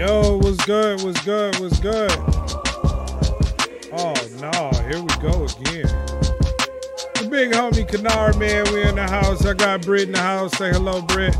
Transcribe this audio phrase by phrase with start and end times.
[0.00, 1.02] Yo, what's good?
[1.02, 1.60] What's good?
[1.60, 2.10] What's good?
[3.92, 5.92] Oh no, here we go again.
[7.16, 9.44] The big homie Kynard man, we in the house.
[9.44, 10.56] I got Britt in the house.
[10.56, 11.36] Say hello, Britt.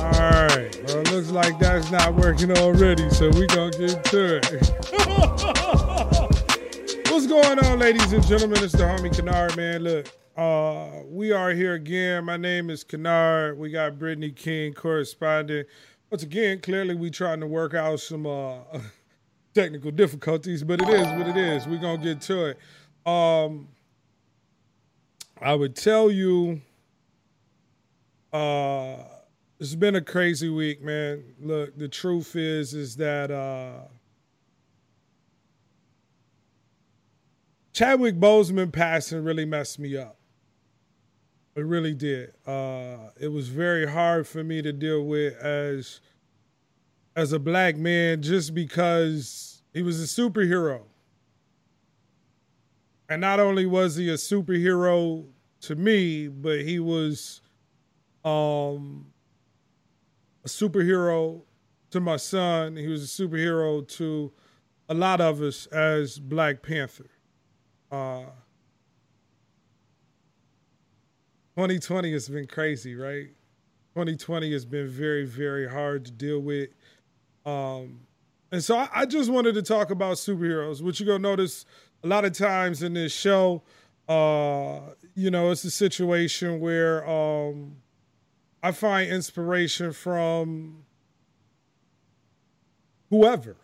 [0.00, 0.76] All right.
[0.88, 4.50] Well, it looks like that's not working already, so we gonna get to it.
[7.12, 8.64] What's going on, ladies and gentlemen?
[8.64, 9.84] It's the homie Kynard man.
[9.84, 10.08] Look,
[10.40, 12.24] uh, we are here again.
[12.24, 13.58] My name is Kynard.
[13.58, 15.64] We got Brittany King corresponding.
[16.10, 18.60] Once again, clearly we trying to work out some uh,
[19.54, 21.66] technical difficulties, but it is what it is.
[21.66, 22.58] We're gonna get to it.
[23.04, 23.68] Um,
[25.42, 26.62] I would tell you,
[28.32, 28.96] uh,
[29.58, 31.22] it's been a crazy week, man.
[31.38, 33.80] Look, the truth is, is that uh,
[37.74, 40.16] Chadwick Boseman passing really messed me up.
[41.56, 42.32] It really did.
[42.46, 46.00] Uh, it was very hard for me to deal with as
[47.16, 50.82] as a black man, just because he was a superhero,
[53.08, 55.26] and not only was he a superhero
[55.62, 57.42] to me, but he was
[58.24, 59.06] um,
[60.44, 61.42] a superhero
[61.90, 62.76] to my son.
[62.76, 64.32] He was a superhero to
[64.88, 67.10] a lot of us as Black Panther.
[67.90, 68.26] Uh,
[71.56, 73.28] 2020 has been crazy, right?
[73.94, 76.70] 2020 has been very, very hard to deal with.
[77.44, 78.00] Um,
[78.52, 81.66] and so I, I just wanted to talk about superheroes, which you're going to notice
[82.02, 83.62] a lot of times in this show.
[84.08, 84.80] Uh,
[85.14, 87.76] you know, it's a situation where um,
[88.62, 90.84] I find inspiration from
[93.10, 93.56] whoever.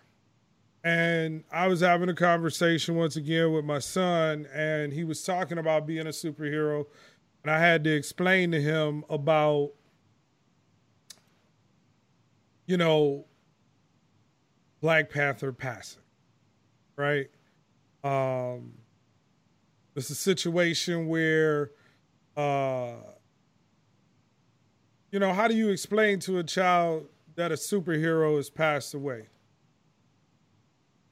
[0.85, 5.59] And I was having a conversation once again with my son, and he was talking
[5.59, 6.87] about being a superhero.
[7.47, 9.71] And I had to explain to him about,
[12.67, 13.25] you know,
[14.81, 16.03] Black Panther passing,
[16.97, 17.29] right?
[18.03, 18.73] Um,
[19.95, 21.71] it's a situation where,
[22.37, 22.95] uh,
[25.13, 27.07] you know, how do you explain to a child
[27.37, 29.29] that a superhero has passed away?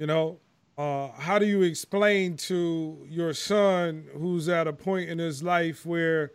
[0.00, 0.41] You know,
[0.77, 5.87] uh, how do you explain to your son who's at a point in his life
[5.87, 6.33] where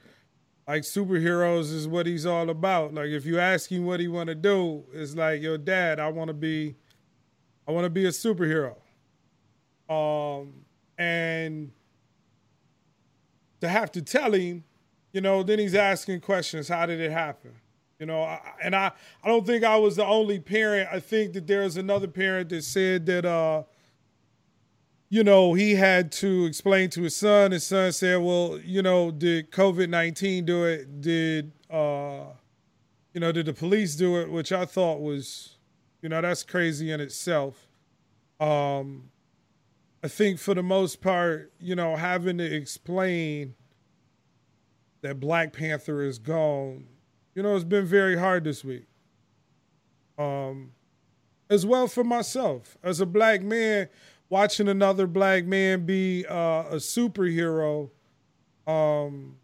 [0.68, 2.94] like superheroes is what he's all about?
[2.94, 6.10] Like if you ask him what he want to do, it's like, "Yo, dad, I
[6.10, 6.76] want to be
[7.68, 8.76] I want to be a superhero."
[9.90, 10.66] Um
[10.98, 11.72] and
[13.62, 14.64] to have to tell him,
[15.12, 17.52] you know, then he's asking questions, how did it happen?
[18.00, 18.92] You know, I, and I,
[19.24, 20.90] I don't think I was the only parent.
[20.92, 23.64] I think that there's another parent that said that, uh,
[25.10, 27.52] you know, he had to explain to his son.
[27.52, 31.02] His son said, "Well, you know, did COVID nineteen do it?
[31.02, 32.26] Did uh,
[33.14, 35.58] you know, did the police do it?" Which I thought was,
[36.02, 37.68] you know, that's crazy in itself.
[38.40, 39.10] Um,
[40.04, 43.56] I think for the most part, you know, having to explain
[45.02, 46.86] that Black Panther is gone
[47.40, 48.86] you know, it's been very hard this week.
[50.18, 50.74] Um,
[51.50, 53.88] as well for myself as a black man,
[54.30, 57.90] watching another black man be uh, a superhero.
[58.68, 59.38] Um,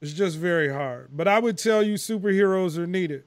[0.00, 1.08] it's just very hard.
[1.12, 3.24] But I would tell you, superheroes are needed.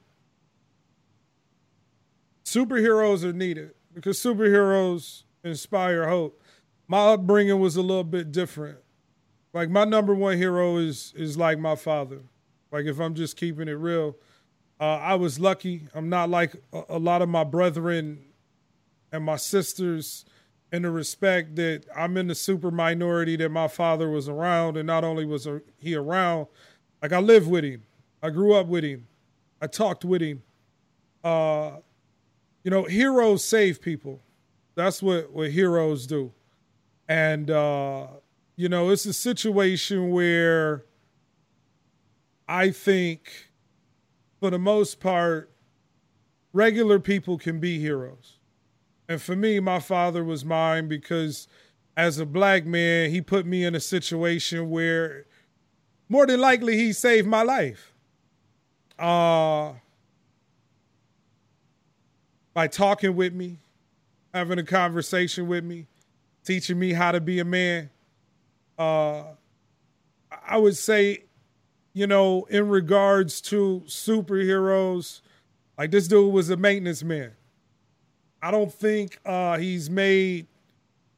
[2.44, 6.42] Superheroes are needed because superheroes inspire hope.
[6.88, 8.78] My upbringing was a little bit different.
[9.52, 12.20] Like my number one hero is is like my father.
[12.72, 14.16] Like if I'm just keeping it real,
[14.80, 15.88] uh, I was lucky.
[15.94, 18.29] I'm not like a, a lot of my brethren
[19.12, 20.24] and my sisters
[20.72, 24.86] in the respect that I'm in the super minority that my father was around, and
[24.86, 25.48] not only was
[25.78, 26.46] he around,
[27.02, 27.82] like I lived with him,
[28.22, 29.06] I grew up with him,
[29.60, 30.42] I talked with him.
[31.24, 31.78] Uh,
[32.62, 34.20] you know, heroes save people.
[34.74, 36.32] That's what what heroes do,
[37.08, 38.06] and uh,
[38.56, 40.84] you know, it's a situation where
[42.50, 43.48] I think,
[44.40, 45.52] for the most part,
[46.52, 48.39] regular people can be heroes.
[49.10, 51.48] And for me, my father was mine because
[51.96, 55.26] as a black man, he put me in a situation where
[56.08, 57.92] more than likely he saved my life.
[58.98, 59.72] Uh,
[62.54, 63.58] by talking with me,
[64.32, 65.88] having a conversation with me,
[66.44, 67.90] teaching me how to be a man
[68.80, 69.24] uh,
[70.48, 71.24] I would say,
[71.92, 75.20] you know, in regards to superheroes,
[75.76, 77.32] like this dude was a maintenance man.
[78.42, 80.46] I don't think uh, he's made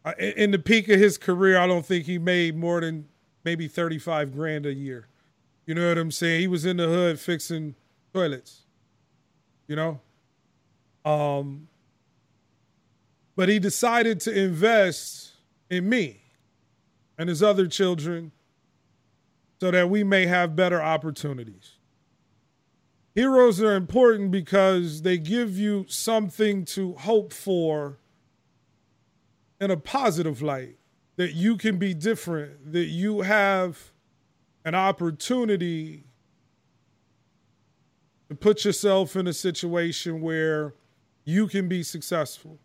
[0.05, 1.59] uh, in the peak of his career.
[1.59, 3.09] I don't think he made more than
[3.45, 5.09] maybe thirty-five grand a year.
[5.67, 6.41] You know what I'm saying?
[6.41, 7.77] He was in the hood fixing
[8.13, 8.63] toilets.
[9.69, 10.01] You know?
[11.05, 11.69] Um
[13.35, 15.33] but he decided to invest
[15.71, 16.21] in me
[17.17, 18.33] and his other children
[19.61, 21.77] so that we may have better opportunities.
[23.15, 27.99] Heroes are important because they give you something to hope for
[29.61, 30.77] in a positive light,
[31.17, 33.93] that you can be different, that you have
[34.65, 36.05] an opportunity
[38.29, 40.75] to put yourself in a situation where
[41.25, 42.59] you can be successful.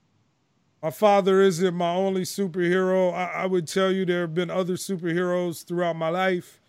[0.81, 3.13] My father isn't my only superhero.
[3.13, 6.61] I, I would tell you there have been other superheroes throughout my life.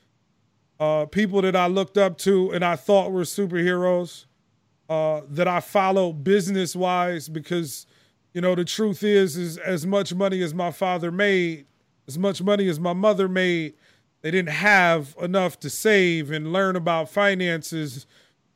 [0.81, 4.27] Uh, people that I looked up to and I thought were superheroes
[4.89, 7.87] uh, that I followed business wise because,
[8.33, 11.67] you know, the truth is, is as much money as my father made,
[12.07, 13.75] as much money as my mother made,
[14.23, 18.07] they didn't have enough to save and learn about finances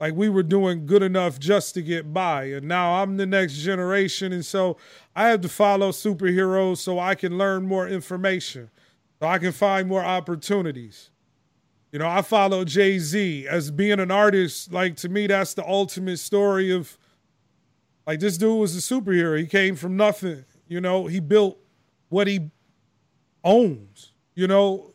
[0.00, 2.44] like we were doing good enough just to get by.
[2.44, 4.32] And now I'm the next generation.
[4.32, 4.76] And so
[5.14, 8.70] I have to follow superheroes so I can learn more information,
[9.20, 11.10] so I can find more opportunities.
[11.92, 14.72] You know, I follow Jay Z as being an artist.
[14.72, 16.98] Like, to me, that's the ultimate story of
[18.06, 19.38] like this dude was a superhero.
[19.38, 20.44] He came from nothing.
[20.66, 21.58] You know, he built
[22.08, 22.50] what he
[23.44, 24.94] owns, you know,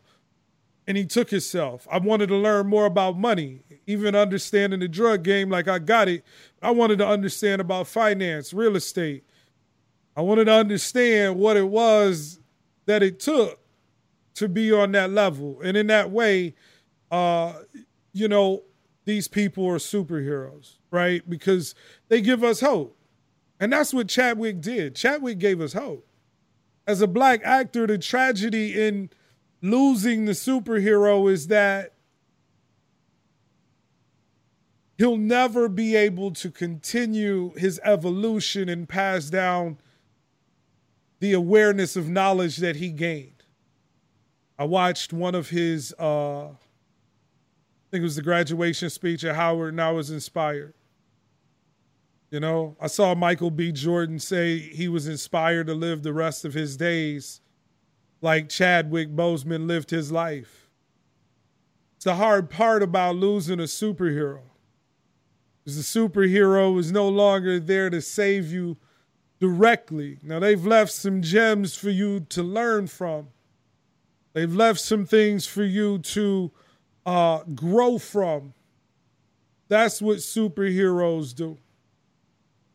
[0.87, 1.87] and he took himself.
[1.89, 6.09] I wanted to learn more about money even understanding the drug game like I got
[6.09, 6.23] it.
[6.61, 9.23] I wanted to understand about finance, real estate.
[10.15, 12.39] I wanted to understand what it was
[12.85, 13.59] that it took
[14.35, 15.61] to be on that level.
[15.63, 16.53] And in that way,
[17.11, 17.53] uh,
[18.13, 18.63] you know,
[19.05, 21.27] these people are superheroes, right?
[21.29, 21.75] Because
[22.09, 22.97] they give us hope.
[23.59, 24.95] And that's what Chadwick did.
[24.95, 26.07] Chadwick gave us hope.
[26.85, 29.09] As a black actor, the tragedy in
[29.61, 31.93] losing the superhero is that
[34.97, 39.77] he'll never be able to continue his evolution and pass down
[41.19, 43.43] the awareness of knowledge that he gained.
[44.59, 46.49] I watched one of his, uh,
[47.87, 50.73] I think it was the graduation speech at Howard, and I was inspired.
[52.29, 53.71] You know, I saw Michael B.
[53.71, 57.39] Jordan say he was inspired to live the rest of his days
[58.21, 60.69] like Chadwick Boseman lived his life.
[61.95, 64.41] It's the hard part about losing a superhero
[65.65, 68.75] Is the superhero is no longer there to save you
[69.39, 70.19] directly.
[70.21, 73.29] Now, they've left some gems for you to learn from,
[74.33, 76.51] they've left some things for you to
[77.07, 78.53] uh, grow from.
[79.67, 81.57] That's what superheroes do.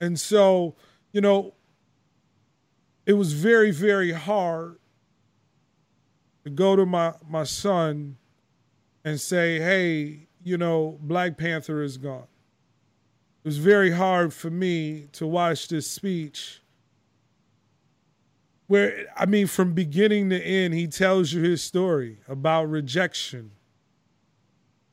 [0.00, 0.74] And so,
[1.12, 1.54] you know,
[3.06, 4.78] it was very, very hard
[6.42, 8.16] to go to my, my son
[9.04, 12.26] and say, hey, you know, Black Panther is gone
[13.44, 16.62] it was very hard for me to watch this speech
[18.68, 23.50] where I mean from beginning to end he tells you his story about rejection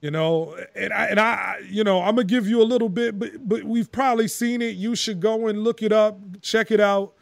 [0.02, 3.20] you know and I and I you know I'm to give you a little bit
[3.20, 6.80] but but we've probably seen it you should go and look it up check it
[6.80, 7.14] out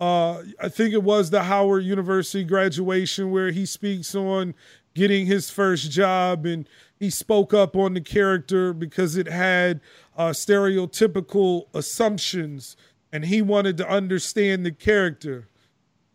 [0.00, 4.54] uh, I think it was the Howard University graduation where he speaks on
[4.94, 6.68] getting his first job and
[6.98, 9.80] he spoke up on the character because it had
[10.16, 12.76] uh, stereotypical assumptions
[13.12, 15.48] and he wanted to understand the character.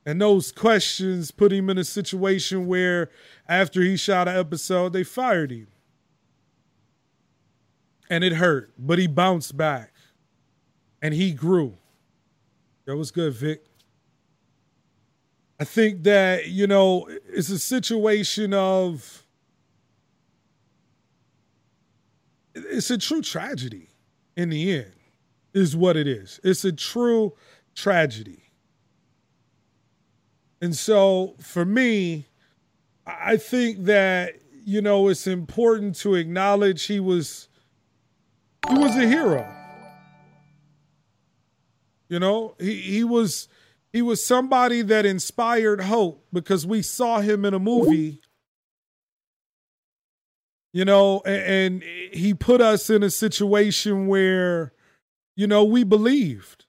[0.05, 3.09] And those questions put him in a situation where
[3.47, 5.67] after he shot an episode, they fired him.
[8.09, 9.93] And it hurt, but he bounced back
[11.01, 11.77] and he grew.
[12.85, 13.63] That was good, Vic.
[15.59, 19.23] I think that, you know, it's a situation of
[22.55, 23.89] it's a true tragedy
[24.35, 24.93] in the end,
[25.53, 26.39] is what it is.
[26.43, 27.33] It's a true
[27.75, 28.43] tragedy.
[30.61, 32.25] And so for me,
[33.05, 34.35] I think that,
[34.65, 37.48] you know, it's important to acknowledge he was
[38.69, 39.47] he was a hero.
[42.07, 43.47] You know, he, he was
[43.91, 48.21] he was somebody that inspired hope because we saw him in a movie
[50.71, 51.83] you know, and, and
[52.13, 54.73] he put us in a situation where,
[55.35, 56.65] you know, we believed.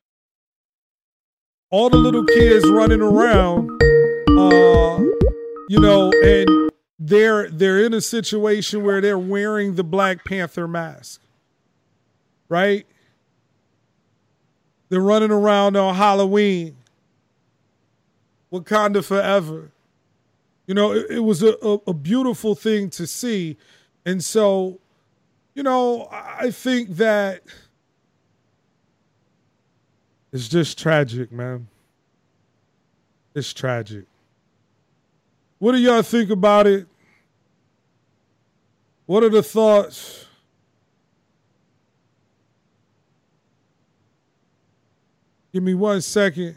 [1.71, 4.99] All the little kids running around, uh,
[5.69, 11.21] you know, and they're they're in a situation where they're wearing the Black Panther mask,
[12.51, 12.87] right?
[14.91, 16.77] They're running around on Halloween,
[18.53, 19.71] Wakanda forever.
[20.67, 23.57] You know, it, it was a, a, a beautiful thing to see
[24.05, 24.81] And so,
[25.55, 27.43] you know, I think that
[30.33, 31.69] it's just tragic, man.
[33.35, 34.07] It's tragic.
[35.59, 36.87] What do y'all think about it?
[39.07, 40.27] What are the thoughts?
[45.53, 46.57] Give me one second.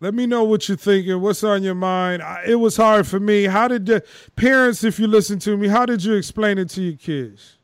[0.00, 1.18] Let me know what you're thinking.
[1.20, 2.22] What's on your mind?
[2.46, 3.44] It was hard for me.
[3.44, 4.04] How did the
[4.36, 7.56] parents, if you listen to me, how did you explain it to your kids?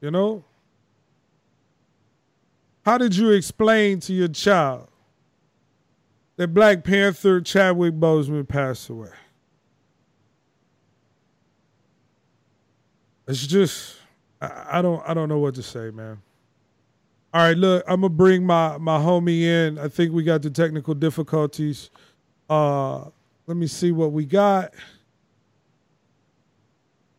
[0.00, 0.44] You know?
[2.84, 4.88] How did you explain to your child
[6.36, 9.10] that Black Panther Chadwick Boseman passed away?
[13.28, 13.96] It's just
[14.40, 16.20] I, I don't I don't know what to say, man.
[17.34, 19.78] All right, look, I'm gonna bring my my homie in.
[19.78, 21.88] I think we got the technical difficulties.
[22.50, 23.04] Uh,
[23.46, 24.74] let me see what we got.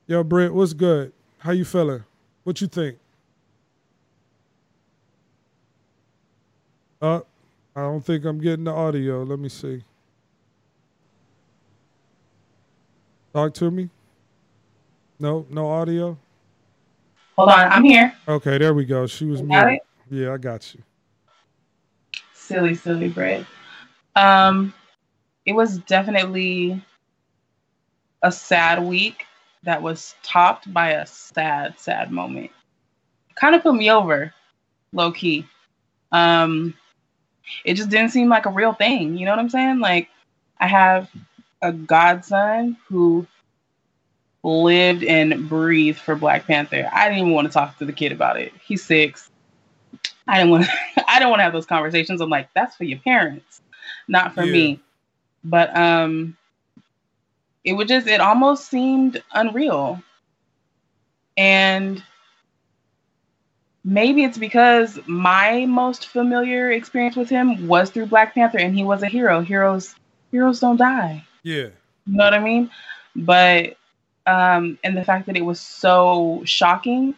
[0.06, 1.12] Yo, Brent, what's good?
[1.40, 2.04] How you feeling?
[2.44, 2.98] What you think?
[7.02, 7.22] Uh,
[7.76, 9.24] I don't think I'm getting the audio.
[9.24, 9.84] Let me see.
[13.34, 13.90] Talk to me.
[15.20, 16.18] No, no audio.
[17.36, 18.14] Hold on, I'm here.
[18.28, 19.08] Okay, there we go.
[19.08, 19.80] She was muted.
[20.14, 20.84] Yeah, I got you.
[22.36, 23.48] Silly, silly bread.
[24.16, 24.72] Um,
[25.44, 26.80] it was definitely
[28.22, 29.26] a sad week
[29.64, 32.52] that was topped by a sad, sad moment.
[33.34, 34.32] Kind of put me over,
[34.92, 35.48] low key.
[36.12, 36.76] Um,
[37.66, 39.18] it just didn't seem like a real thing.
[39.18, 39.80] You know what I'm saying?
[39.80, 40.10] Like,
[40.60, 41.10] I have
[41.64, 43.26] a godson who
[44.44, 46.88] lived and breathed for Black Panther.
[46.94, 48.54] I didn't even want to talk to the kid about it.
[48.64, 49.32] He's six.
[50.28, 50.68] I don't want
[51.08, 52.22] I don't want to have those conversations.
[52.22, 53.62] I'm like, that's for your parents,
[54.08, 54.52] not for yeah.
[54.52, 54.80] me.
[55.44, 56.38] But um
[57.64, 60.02] it would just it almost seemed unreal.
[61.36, 62.04] And
[63.84, 68.84] maybe it's because my most familiar experience with him was through Black Panther and he
[68.84, 69.42] was a hero.
[69.42, 69.96] Heroes
[70.32, 71.26] heroes don't die.
[71.44, 71.70] Yeah.
[72.06, 72.70] You know what I mean?
[73.16, 73.78] But
[74.26, 77.16] um and the fact that it was so shocking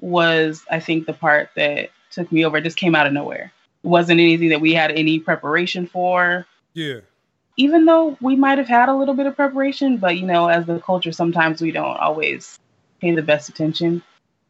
[0.00, 2.56] was I think the part that took me over.
[2.56, 3.52] It just came out of nowhere.
[3.84, 6.46] It wasn't anything that we had any preparation for.
[6.74, 7.00] Yeah.
[7.56, 10.66] Even though we might have had a little bit of preparation, but you know, as
[10.66, 12.58] the culture, sometimes we don't always
[13.00, 14.02] pay the best attention.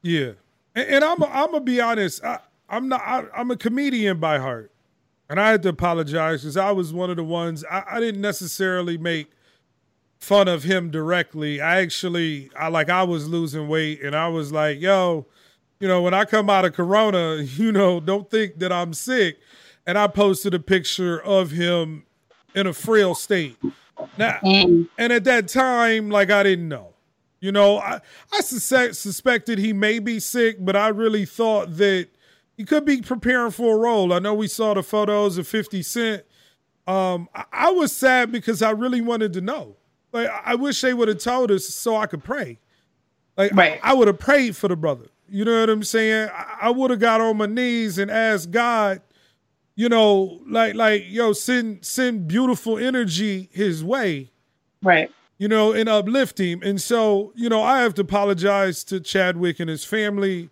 [0.03, 0.33] Yeah,
[0.75, 2.25] and, and I'm I'm gonna be honest.
[2.25, 3.03] I, I'm not.
[3.05, 4.73] I, am a comedian by heart,
[5.29, 7.65] and I had to apologize because I was one of the ones.
[7.71, 9.31] I, I didn't necessarily make
[10.19, 11.61] fun of him directly.
[11.61, 15.27] I actually, I like, I was losing weight, and I was like, "Yo,
[15.81, 19.39] you know, when I come out of Corona, you know, don't think that I'm sick.
[19.87, 22.07] And I posted a picture of him
[22.55, 23.57] in a frail state.
[24.19, 24.89] Now, mm.
[24.99, 26.95] and at that time, like I didn't know.
[27.41, 28.01] You know, I,
[28.33, 32.09] I suspect, suspected he may be sick, but I really thought that
[32.57, 34.13] he could be preparing for a role.
[34.13, 36.25] I know we saw the photos of 50 Cent.
[36.87, 39.77] Um, I, I was sad because I really wanted to know.
[40.13, 42.59] Like, I wish they would have told us so I could pray.
[43.37, 43.79] Like, right.
[43.83, 45.07] I, I would have prayed for the brother.
[45.29, 46.31] You know what I'm saying?
[46.33, 49.01] I, I would have got on my knees and asked God,
[49.75, 54.31] you know, like like yo, send send beautiful energy his way.
[54.83, 55.11] Right.
[55.39, 56.63] You know, and uplift him.
[56.63, 60.49] And so, you know, I have to apologize to Chadwick and his family.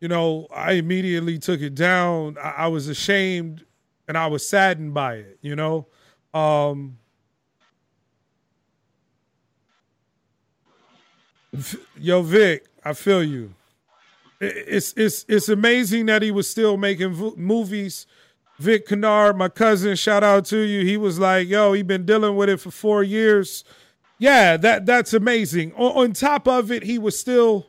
[0.00, 2.38] You know, I immediately took it down.
[2.38, 3.66] I, I was ashamed
[4.08, 5.86] and I was saddened by it, you know.
[6.32, 6.98] Um
[11.98, 13.52] Yo, Vic, I feel you
[14.40, 18.06] it's it's it's amazing that he was still making movies.
[18.58, 20.84] Vic Kennard, my cousin, shout out to you.
[20.84, 23.64] He was like, "Yo, he been dealing with it for four years."
[24.18, 25.72] Yeah, that that's amazing.
[25.74, 27.66] On, on top of it, he was still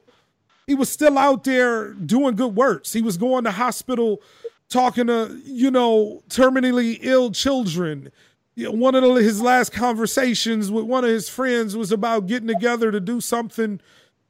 [0.67, 2.93] he was still out there doing good works.
[2.93, 4.21] He was going to hospital,
[4.69, 8.11] talking to you know terminally ill children.
[8.57, 12.91] One of the, his last conversations with one of his friends was about getting together
[12.91, 13.79] to do something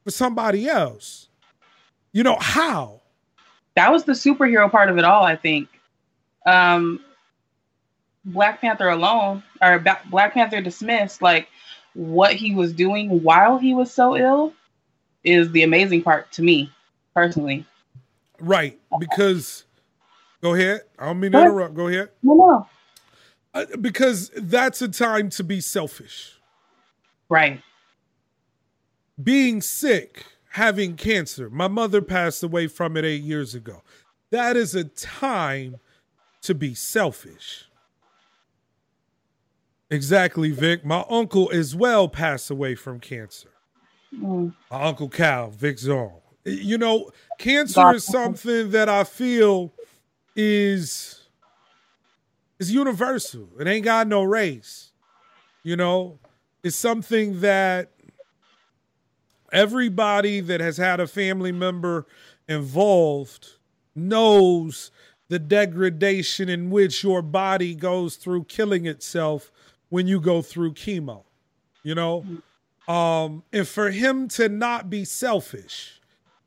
[0.04, 1.28] for somebody else.
[2.12, 3.00] You know, how?
[3.74, 5.68] That was the superhero part of it all, I think.
[6.44, 7.00] Um,
[8.24, 11.48] Black Panther alone, or Black Panther dismissed, like
[11.94, 14.52] what he was doing while he was so ill
[15.24, 16.70] is the amazing part to me,
[17.14, 17.64] personally.
[18.38, 18.78] Right.
[18.98, 19.64] Because,
[20.40, 20.82] go ahead.
[20.98, 21.74] I don't mean to interrupt.
[21.74, 22.10] Go ahead.
[22.22, 22.68] No, no.
[23.54, 26.38] Uh, because that's a time to be selfish.
[27.28, 27.62] Right.
[29.22, 31.48] Being sick having cancer.
[31.48, 33.82] My mother passed away from it eight years ago.
[34.30, 35.76] That is a time
[36.42, 37.64] to be selfish.
[39.90, 40.84] Exactly, Vic.
[40.84, 43.48] My uncle as well passed away from cancer.
[44.14, 44.54] Mm.
[44.70, 46.12] My uncle Cal, Vic Zorn.
[46.44, 49.72] You know, cancer is something that I feel
[50.34, 51.28] is
[52.58, 53.48] is universal.
[53.58, 54.92] It ain't got no race.
[55.62, 56.18] You know,
[56.62, 57.92] it's something that
[59.52, 62.06] everybody that has had a family member
[62.48, 63.48] involved
[63.94, 64.90] knows
[65.28, 69.50] the degradation in which your body goes through killing itself
[69.88, 71.24] when you go through chemo.
[71.82, 72.24] You know,
[72.86, 76.00] um, and for him to not be selfish,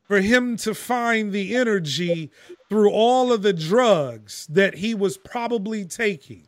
[0.04, 2.30] for him to find the energy
[2.68, 6.46] through all of the drugs that he was probably taking.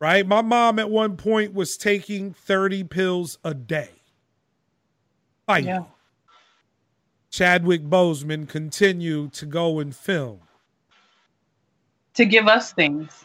[0.00, 0.26] Right?
[0.26, 3.90] My mom at one point was taking 30 pills a day.
[5.48, 5.68] Fighting.
[5.68, 5.84] Yeah.
[7.30, 10.40] Chadwick Boseman continued to go and film.
[12.14, 13.24] To give us things,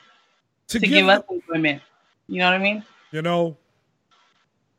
[0.70, 1.82] To, to, give, give, us women.
[2.28, 2.86] You know what I mean?
[3.12, 3.58] you know.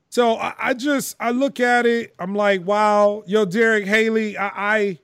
[0.08, 4.48] So I, I just I look at it, I'm like, wow, yo, Derek Haley, I
[4.76, 4.98] I,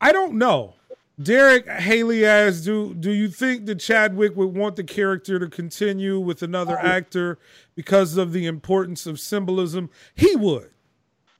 [0.00, 0.74] I don't know.
[1.22, 6.18] Derek Haley asks, do do you think that Chadwick would want the character to continue
[6.18, 6.84] with another oh.
[6.84, 7.38] actor
[7.76, 9.88] because of the importance of symbolism?
[10.16, 10.70] He would.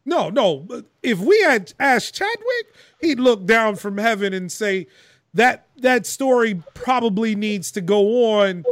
[0.08, 0.66] No, no.
[1.02, 4.86] If we had asked Chadwick, he'd look down from heaven and say
[5.34, 8.64] that that story probably needs to go on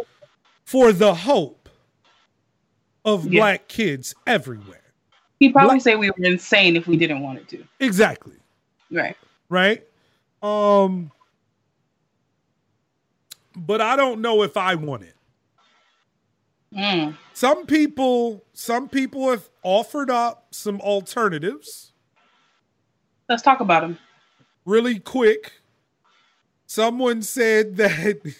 [0.64, 1.68] for the hope
[3.04, 3.40] of Yeah.
[3.40, 4.80] black kids everywhere.
[5.38, 7.62] He'd probably Black- say we were insane if we didn't want it to.
[7.80, 8.36] Exactly.
[8.90, 9.16] Right.
[9.50, 9.86] right?
[10.42, 11.10] Um,
[13.54, 15.15] but I don't know if I want it.
[16.74, 17.16] Mm.
[17.32, 21.92] Some people, some people have offered up some alternatives
[23.28, 23.98] Let's talk about them.
[24.64, 25.52] really quick.
[26.66, 28.20] Someone said that.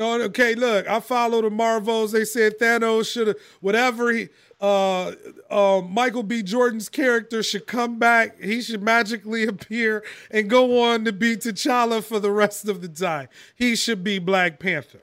[0.00, 2.10] Okay, look, I follow the Marvels.
[2.10, 4.28] They said Thanos should have whatever he
[4.60, 5.12] uh
[5.48, 6.42] uh Michael B.
[6.42, 8.40] Jordan's character should come back.
[8.42, 12.88] He should magically appear and go on to be T'Challa for the rest of the
[12.88, 13.28] time.
[13.54, 15.02] He should be Black Panther.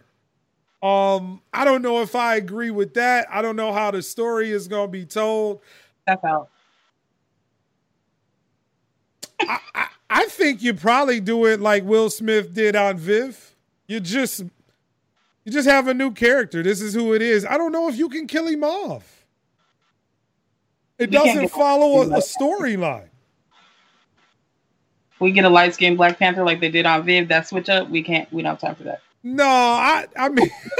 [0.83, 3.27] Um, I don't know if I agree with that.
[3.31, 5.61] I don't know how the story is gonna be told.
[6.07, 6.49] That's out.
[9.47, 9.59] I
[10.09, 13.55] I think you probably do it like Will Smith did on Viv.
[13.87, 14.41] You just
[15.45, 16.63] you just have a new character.
[16.63, 17.45] This is who it is.
[17.45, 19.25] I don't know if you can kill him off.
[20.99, 23.09] It You doesn't follow a, a storyline.
[25.19, 27.89] we get a light skinned Black Panther like they did on Viv, that switch up,
[27.89, 28.31] we can't.
[28.33, 29.01] We don't have time for that.
[29.23, 30.49] No, I I mean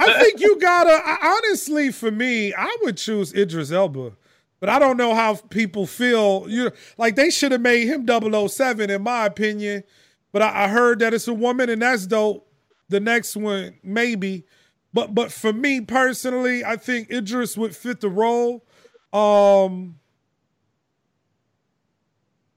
[0.00, 4.12] I think you gotta I, honestly for me, I would choose Idris Elba.
[4.60, 6.46] But I don't know how people feel.
[6.48, 8.06] You like they should have made him
[8.48, 9.84] 007 in my opinion.
[10.32, 12.48] But I, I heard that it's a woman and that's dope.
[12.88, 14.44] The next one, maybe.
[14.92, 18.64] But but for me personally, I think Idris would fit the role.
[19.12, 19.96] Um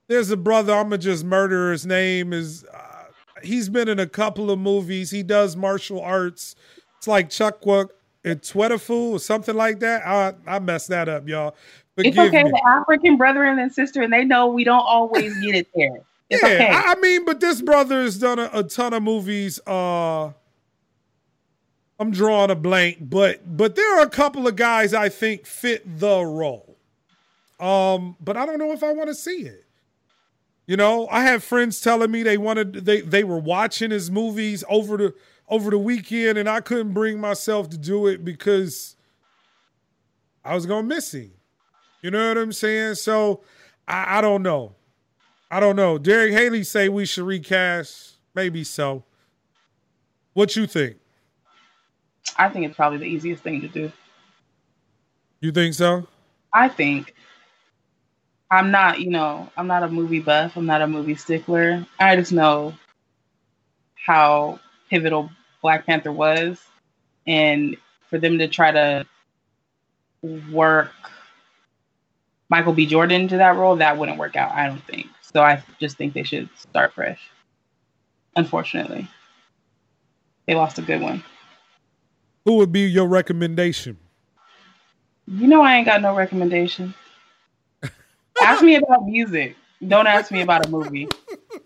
[0.08, 2.66] there's a brother, I'm gonna just murder his name is
[3.44, 5.12] he's been in a couple of movies.
[5.12, 6.56] He does martial arts.
[6.98, 7.90] It's like Chukwuk
[8.24, 10.06] and Twetafu or something like that.
[10.06, 11.56] I I messed that up, y'all.
[11.98, 12.44] It's Forgive okay.
[12.44, 12.52] me.
[12.52, 16.00] The African brethren and sister, and they know we don't always get it there.
[16.32, 16.68] It's yeah, okay.
[16.70, 19.60] I, I mean, but this brother has done a, a ton of movies.
[19.66, 20.34] Uh
[22.00, 26.00] I'm drawing a blank, but but there are a couple of guys I think fit
[26.00, 26.78] the role.
[27.60, 29.66] Um, but I don't know if I want to see it.
[30.70, 34.64] You know, I have friends telling me they wanted they they were watching his movies
[34.70, 35.16] over the
[35.48, 38.96] over the weekend, and I couldn't bring myself to do it because
[40.46, 41.32] I was gonna miss him.
[42.04, 42.96] You know what I'm saying?
[42.96, 43.42] So
[43.88, 44.76] I, I don't know.
[45.50, 45.98] I don't know.
[45.98, 48.18] Derek Haley say we should recast.
[48.36, 49.04] Maybe so.
[50.34, 50.98] What you think?
[52.38, 53.92] I think it's probably the easiest thing to do.
[55.42, 56.06] You think so?
[56.54, 57.16] I think.
[58.52, 60.58] I'm not, you know, I'm not a movie buff.
[60.58, 61.86] I'm not a movie stickler.
[62.00, 62.74] I just know
[63.96, 64.60] how
[64.90, 65.30] pivotal
[65.62, 66.60] Black Panther was.
[67.28, 67.78] And
[68.10, 69.06] for them to try to
[70.52, 70.92] work
[72.50, 72.88] Michael B.
[72.88, 75.08] Jordan to that role, that wouldn't work out, I don't think.
[75.22, 77.20] So I just think they should start fresh.
[78.36, 79.08] Unfortunately,
[80.48, 81.24] they lost a good one.
[82.46, 83.98] Who would be your recommendation?
[85.28, 86.96] You know, I ain't got no recommendation.
[88.54, 89.56] Ask me about music.
[89.88, 91.08] Don't ask me about a movie.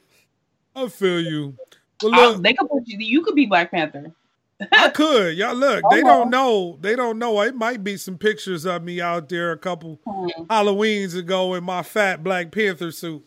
[0.76, 1.56] I feel you.
[2.02, 2.98] Well, look, they could put you.
[3.00, 4.12] You could be Black Panther.
[4.72, 5.36] I could.
[5.38, 5.84] Y'all look.
[5.92, 6.06] They Oh.
[6.06, 6.78] don't know.
[6.82, 7.42] They don't know.
[7.42, 10.28] It might be some pictures of me out there a couple Hmm.
[10.50, 13.24] Halloweens ago in my fat Black Panther suit.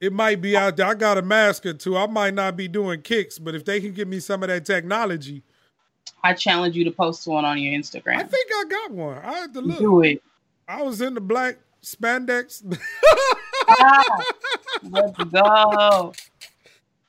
[0.00, 0.86] It might be out there.
[0.86, 1.96] I got a mask or two.
[1.96, 4.64] I might not be doing kicks, but if they can give me some of that
[4.64, 5.42] technology,
[6.22, 8.16] I challenge you to post one on your Instagram.
[8.16, 9.18] I think I got one.
[9.18, 9.78] I had to look.
[9.78, 10.22] Do it.
[10.68, 12.62] I was in the black spandex.
[13.68, 14.22] ah,
[14.82, 16.12] let's go.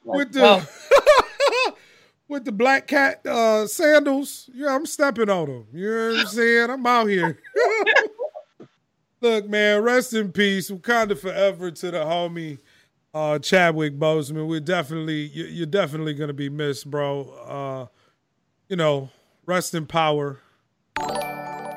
[0.05, 1.75] Let's with the go.
[2.29, 4.49] with the black cat uh, sandals.
[4.53, 5.67] Yeah, I'm stepping on them.
[5.73, 6.69] You know what I'm saying?
[6.69, 7.37] I'm out here.
[9.21, 10.71] Look, man, rest in peace.
[10.71, 12.59] Wakanda forever to the homie
[13.13, 14.47] uh, Chadwick Boseman.
[14.47, 17.29] We're definitely you're definitely gonna be missed, bro.
[17.45, 17.85] Uh,
[18.69, 19.09] you know,
[19.45, 20.39] rest in power.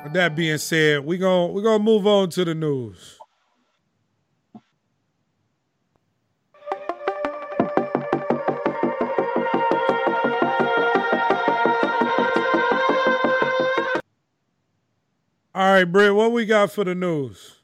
[0.03, 3.19] With that being said, we going we're gonna move on to the news.
[15.55, 17.59] All right, Britt, what we got for the news?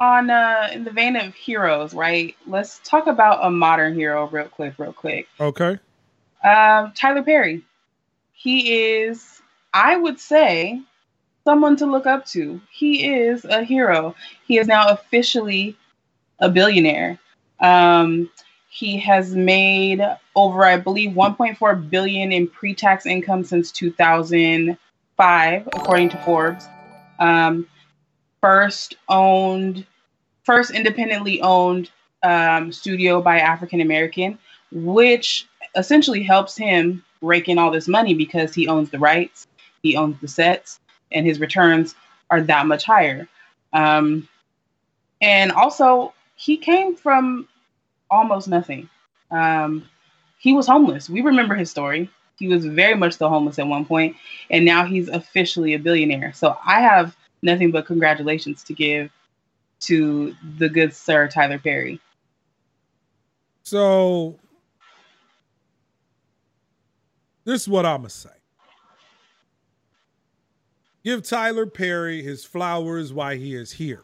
[0.00, 2.36] On uh in the vein of heroes, right?
[2.46, 5.26] Let's talk about a modern hero real quick, real quick.
[5.40, 5.78] Okay.
[6.44, 7.64] Um, Tyler Perry.
[8.32, 9.40] He is,
[9.78, 10.82] I would say,
[11.44, 12.60] someone to look up to.
[12.68, 14.16] He is a hero.
[14.44, 15.76] He is now officially
[16.40, 17.16] a billionaire.
[17.60, 18.28] Um,
[18.68, 20.02] he has made
[20.34, 26.66] over, I believe, 1.4 billion in pre-tax income since 2005, according to Forbes.
[27.20, 27.68] Um,
[28.40, 29.86] first owned,
[30.42, 31.88] first independently owned
[32.24, 34.40] um, studio by African American,
[34.72, 39.46] which essentially helps him rake in all this money because he owns the rights,
[39.82, 40.80] he owns the sets,
[41.12, 41.94] and his returns
[42.30, 43.28] are that much higher.
[43.72, 44.28] Um,
[45.20, 47.48] and also, he came from
[48.10, 48.88] almost nothing.
[49.30, 49.88] Um,
[50.38, 51.10] he was homeless.
[51.10, 52.10] We remember his story.
[52.36, 54.16] He was very much the homeless at one point,
[54.50, 56.32] and now he's officially a billionaire.
[56.34, 59.10] So I have nothing but congratulations to give
[59.80, 62.00] to the good sir Tyler Perry.
[63.64, 64.36] So
[67.44, 68.37] this is what I'm gonna say.
[71.04, 74.02] Give Tyler Perry his flowers while he is here.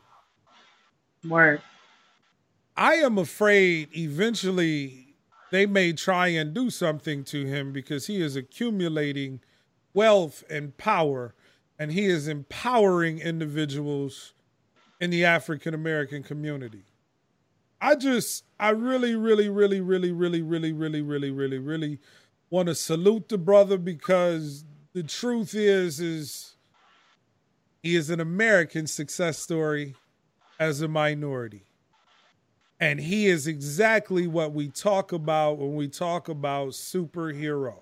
[1.29, 1.61] Word.
[2.77, 5.15] I am afraid eventually
[5.51, 9.41] they may try and do something to him because he is accumulating
[9.93, 11.35] wealth and power
[11.79, 14.33] and he is empowering individuals
[15.01, 16.85] in the African American community.
[17.81, 21.99] I just, I really, really, really, really, really, really, really, really, really, really
[22.51, 26.54] want to salute the brother because the truth is, is
[27.85, 29.95] he is an American success story
[30.59, 31.67] as a minority.
[32.81, 37.81] And he is exactly what we talk about when we talk about superhero.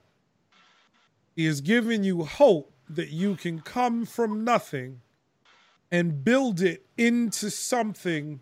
[1.36, 5.02] He is giving you hope that you can come from nothing
[5.92, 8.40] and build it into something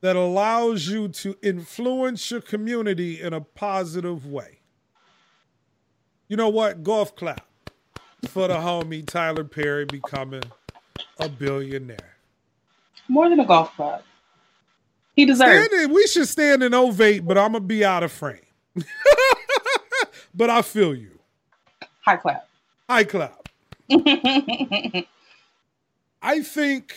[0.00, 4.58] that allows you to influence your community in a positive way.
[6.26, 6.82] You know what?
[6.82, 7.46] Golf clap
[8.26, 10.42] for the homie Tyler Perry becoming
[11.18, 12.16] a billionaire.
[13.08, 14.02] More than a golf club.
[15.14, 15.66] He deserves.
[15.66, 18.40] Stand in, we should stand and ovate, but I'm gonna be out of frame.
[20.34, 21.18] but I feel you.
[22.04, 22.48] High clap.
[22.88, 23.48] High clap.
[26.22, 26.94] I think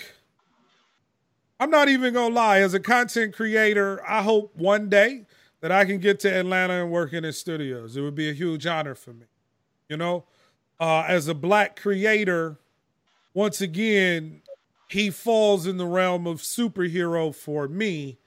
[1.60, 2.60] I'm not even gonna lie.
[2.60, 5.26] As a content creator, I hope one day
[5.62, 7.98] that I can get to Atlanta and work in his studios.
[7.98, 9.26] It would be a huge honor for me.
[9.90, 10.26] You know,
[10.80, 12.58] uh, as a black creator,
[13.38, 14.42] once again,
[14.90, 18.18] he falls in the realm of superhero for me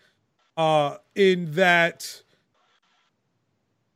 [0.56, 2.22] uh, in that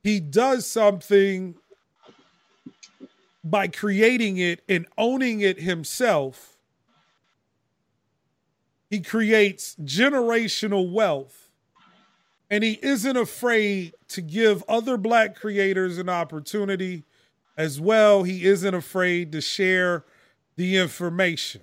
[0.03, 1.55] he does something
[3.44, 6.57] by creating it and owning it himself.
[8.90, 11.48] He creates generational wealth
[12.50, 17.05] and he isn't afraid to give other black creators an opportunity
[17.57, 18.24] as well.
[18.24, 20.05] He isn't afraid to share
[20.56, 21.62] the information.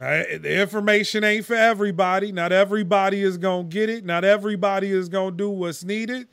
[0.00, 0.42] Right?
[0.42, 2.30] The information ain't for everybody.
[2.30, 4.04] Not everybody is going to get it.
[4.04, 6.28] Not everybody is going to do what's needed.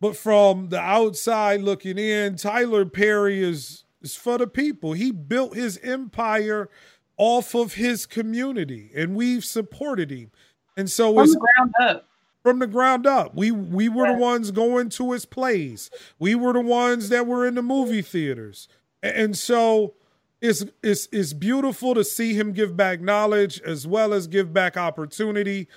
[0.00, 4.94] But from the outside looking in, Tyler Perry is is for the people.
[4.94, 6.70] He built his empire
[7.18, 10.30] off of his community, and we've supported him.
[10.76, 12.06] And so from it's the ground up.
[12.42, 14.14] From the ground up, we we were yeah.
[14.14, 15.90] the ones going to his plays.
[16.18, 18.66] We were the ones that were in the movie theaters,
[19.02, 19.92] and so
[20.40, 24.76] it's it's it's beautiful to see him give back knowledge as well as give back
[24.76, 25.68] opportunity.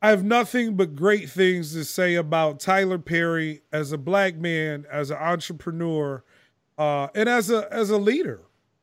[0.00, 4.86] I have nothing but great things to say about Tyler Perry as a black man,
[4.90, 6.22] as an entrepreneur,
[6.76, 8.42] uh, and as a as a leader.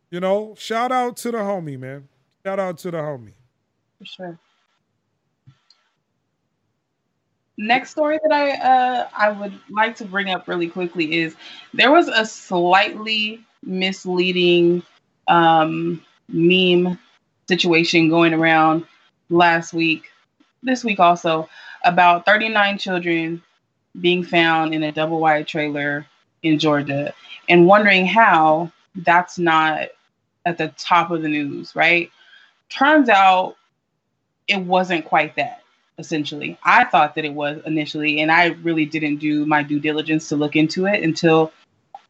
[0.10, 2.08] You know, shout out to the homie, man.
[2.46, 3.34] Shout out to the homie.
[4.00, 4.40] For sure.
[7.58, 11.36] next story that I uh, I would like to bring up really quickly is
[11.74, 14.84] there was a slightly misleading
[15.28, 16.98] um, meme
[17.48, 18.86] situation going around
[19.30, 20.12] last week,
[20.64, 21.50] this week also,
[21.84, 23.42] about 39 children
[24.02, 26.06] being found in a double wide trailer
[26.44, 27.14] in Georgia
[27.48, 29.90] and wondering how that's not
[30.46, 32.12] at the top of the news, right?
[32.70, 33.56] Turns out
[34.48, 35.64] it wasn't quite that,
[35.98, 36.58] essentially.
[36.64, 40.36] I thought that it was initially, and I really didn't do my due diligence to
[40.36, 41.52] look into it until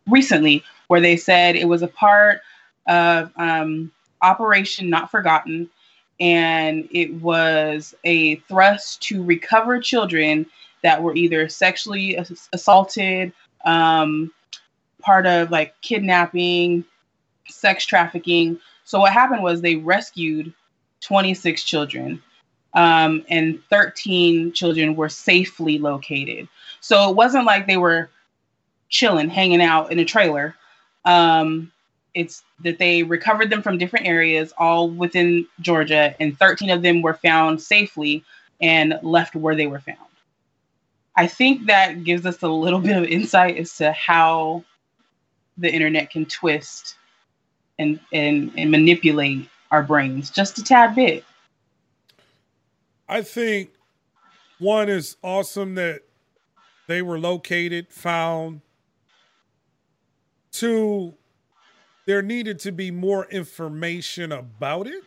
[0.07, 2.41] recently, where they said it was a part
[2.87, 5.69] of um, Operation Not Forgotten,
[6.19, 10.45] and it was a thrust to recover children
[10.83, 12.17] that were either sexually
[12.53, 13.33] assaulted,
[13.65, 14.31] um,
[15.01, 16.85] part of like kidnapping,
[17.47, 18.59] sex trafficking.
[18.83, 20.53] So what happened was they rescued
[21.01, 22.21] 26 children,
[22.73, 26.47] um, and 13 children were safely located.
[26.81, 28.09] So it wasn't like they were
[28.89, 30.55] chilling, hanging out in a trailer.
[31.03, 31.71] Um,
[32.15, 37.01] it's that they recovered them from different areas, all within Georgia, and 13 of them
[37.01, 38.23] were found safely
[38.61, 39.99] and left where they were found.
[41.15, 44.63] I think that gives us a little bit of insight as to how
[45.57, 46.95] the internet can twist
[47.77, 51.23] and and, and manipulate our brains just a tad bit.
[53.07, 53.71] I think
[54.57, 56.01] one is awesome that
[56.87, 58.61] they were located, found.
[60.51, 61.13] Two,
[62.05, 65.03] there needed to be more information about it.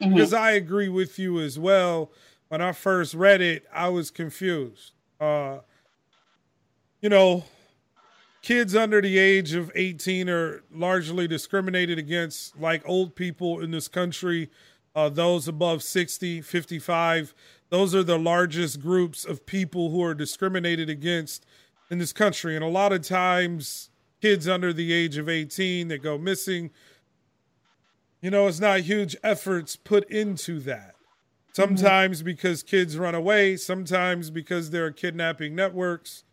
[0.00, 0.14] Mm-hmm.
[0.14, 2.12] Because I agree with you as well.
[2.48, 4.92] When I first read it, I was confused.
[5.20, 5.58] Uh,
[7.00, 7.44] you know,
[8.42, 13.88] kids under the age of 18 are largely discriminated against, like old people in this
[13.88, 14.50] country,
[14.94, 17.34] uh, those above 60, 55.
[17.70, 21.44] Those are the largest groups of people who are discriminated against
[21.90, 22.54] in this country.
[22.54, 26.70] And a lot of times, kids under the age of 18 that go missing.
[28.20, 30.94] You know, it's not huge efforts put into that.
[31.52, 32.26] Sometimes mm-hmm.
[32.26, 36.24] because kids run away, sometimes because there are kidnapping networks.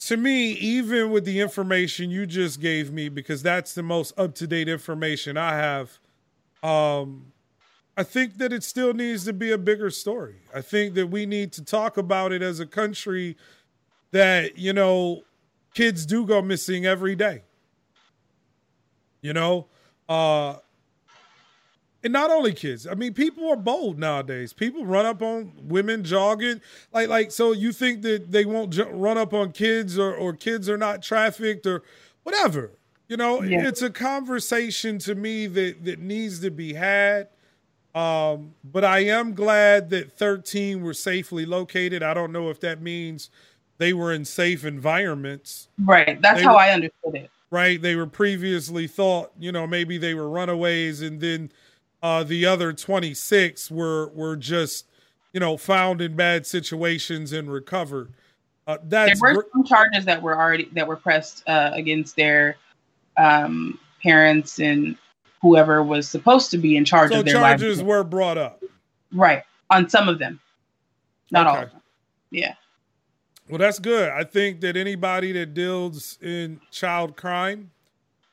[0.00, 4.34] To me, even with the information you just gave me, because that's the most up
[4.36, 5.98] to date information I have,
[6.62, 7.32] um,
[7.96, 10.36] I think that it still needs to be a bigger story.
[10.54, 13.36] I think that we need to talk about it as a country
[14.10, 15.22] that, you know,
[15.74, 17.42] kids do go missing every day.
[19.20, 19.66] You know,
[20.08, 20.56] uh,
[22.02, 22.86] and not only kids.
[22.86, 24.52] I mean, people are bold nowadays.
[24.52, 26.60] People run up on women jogging,
[26.92, 27.32] like like.
[27.32, 30.76] So you think that they won't j- run up on kids, or or kids are
[30.76, 31.82] not trafficked, or
[32.22, 32.72] whatever.
[33.08, 33.66] You know, yeah.
[33.66, 37.28] it's a conversation to me that that needs to be had.
[37.94, 42.02] Um, but I am glad that 13 were safely located.
[42.02, 43.30] I don't know if that means
[43.78, 45.68] they were in safe environments.
[45.78, 46.20] Right.
[46.20, 47.30] That's they how were, I understood it.
[47.50, 47.80] Right.
[47.80, 51.50] They were previously thought, you know, maybe they were runaways and then
[52.02, 54.86] uh, the other 26 were were just,
[55.32, 58.12] you know, found in bad situations and recovered.
[58.66, 62.56] Uh, that's there were some charges that were already that were pressed uh, against their
[63.16, 64.96] um, parents and
[65.40, 67.62] whoever was supposed to be in charge so of their lives.
[67.62, 68.62] charges were brought up.
[69.12, 69.42] Right.
[69.70, 70.40] On some of them.
[71.30, 71.56] Not okay.
[71.56, 71.82] all of them.
[72.30, 72.54] Yeah.
[73.48, 74.10] Well, that's good.
[74.10, 77.70] I think that anybody that deals in child crime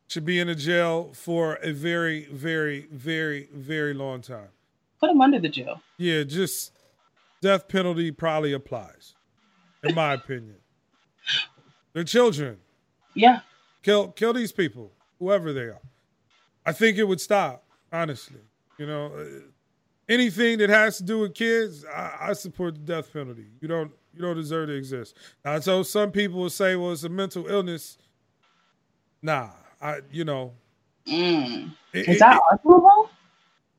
[0.07, 4.49] should be in a jail for a very, very, very, very long time.
[4.99, 5.81] Put them under the jail.
[5.97, 6.73] Yeah, just
[7.41, 9.15] death penalty probably applies,
[9.83, 10.55] in my opinion.
[11.93, 12.57] They're children.
[13.13, 13.41] Yeah.
[13.83, 15.81] Kill kill these people, whoever they are.
[16.65, 18.41] I think it would stop, honestly.
[18.77, 19.11] You know,
[20.07, 23.47] anything that has to do with kids, I, I support the death penalty.
[23.59, 25.17] You don't you don't deserve to exist.
[25.45, 27.97] Now, so some people will say, well, it's a mental illness.
[29.21, 29.49] Nah,
[29.81, 30.53] I, you know.
[31.07, 31.73] Mm.
[31.93, 33.09] It, Is that arguable?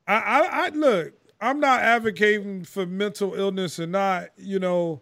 [0.07, 5.01] I, I, I, look, I'm not advocating for mental illness or not, you know.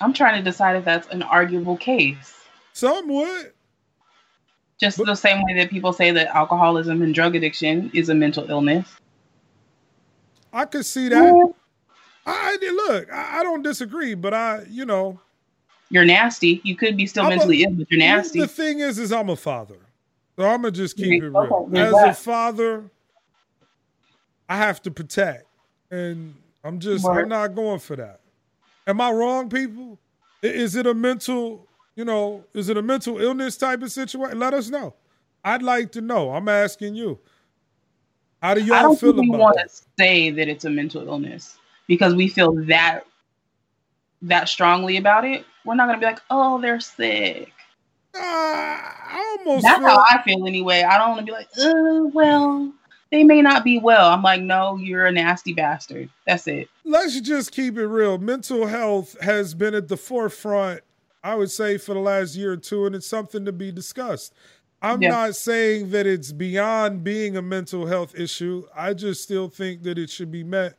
[0.00, 2.34] I'm trying to decide if that's an arguable case.
[2.72, 3.52] Some would.
[4.78, 8.14] Just but, the same way that people say that alcoholism and drug addiction is a
[8.14, 8.88] mental illness.
[10.52, 11.24] I could see that.
[11.24, 11.52] Yeah.
[12.28, 15.18] I look, I, I don't disagree, but I, you know,
[15.90, 16.60] you're nasty.
[16.64, 18.40] You could be still I'm mentally a, ill, but you're nasty.
[18.40, 19.78] The thing is, is I'm a father,
[20.36, 21.70] so I'm gonna just keep it real.
[21.74, 22.90] As a father,
[24.48, 25.46] I have to protect,
[25.90, 28.20] and I'm just I'm not going for that.
[28.86, 29.98] Am I wrong, people?
[30.42, 34.38] Is it a mental, you know, is it a mental illness type of situation?
[34.38, 34.94] Let us know.
[35.44, 36.32] I'd like to know.
[36.32, 37.18] I'm asking you.
[38.42, 39.22] How do y'all feel about?
[39.22, 41.57] I don't want to say that it's a mental illness
[41.88, 43.00] because we feel that
[44.22, 47.52] that strongly about it, we're not gonna be like, oh, they're sick.
[48.14, 50.82] Uh, I almost That's feel, how I feel anyway.
[50.82, 52.72] I don't want to be like, oh, well,
[53.12, 54.10] they may not be well.
[54.10, 56.08] I'm like, no, you're a nasty bastard.
[56.26, 56.68] That's it.
[56.84, 58.18] let's just keep it real.
[58.18, 60.80] Mental health has been at the forefront,
[61.22, 64.34] I would say, for the last year or two, and it's something to be discussed.
[64.80, 65.10] I'm Yeah.
[65.10, 68.64] not saying that it's beyond being a mental health issue.
[68.74, 70.76] I just still think that it should be met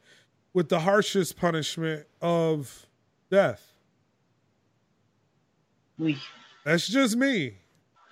[0.53, 2.85] with the harshest punishment of
[3.29, 3.73] death.
[5.97, 6.19] We-
[6.63, 7.57] That's just me.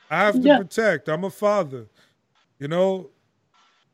[0.09, 0.57] I have to Yeah.
[0.57, 1.09] protect.
[1.09, 1.87] I'm a father.
[2.59, 3.11] You know,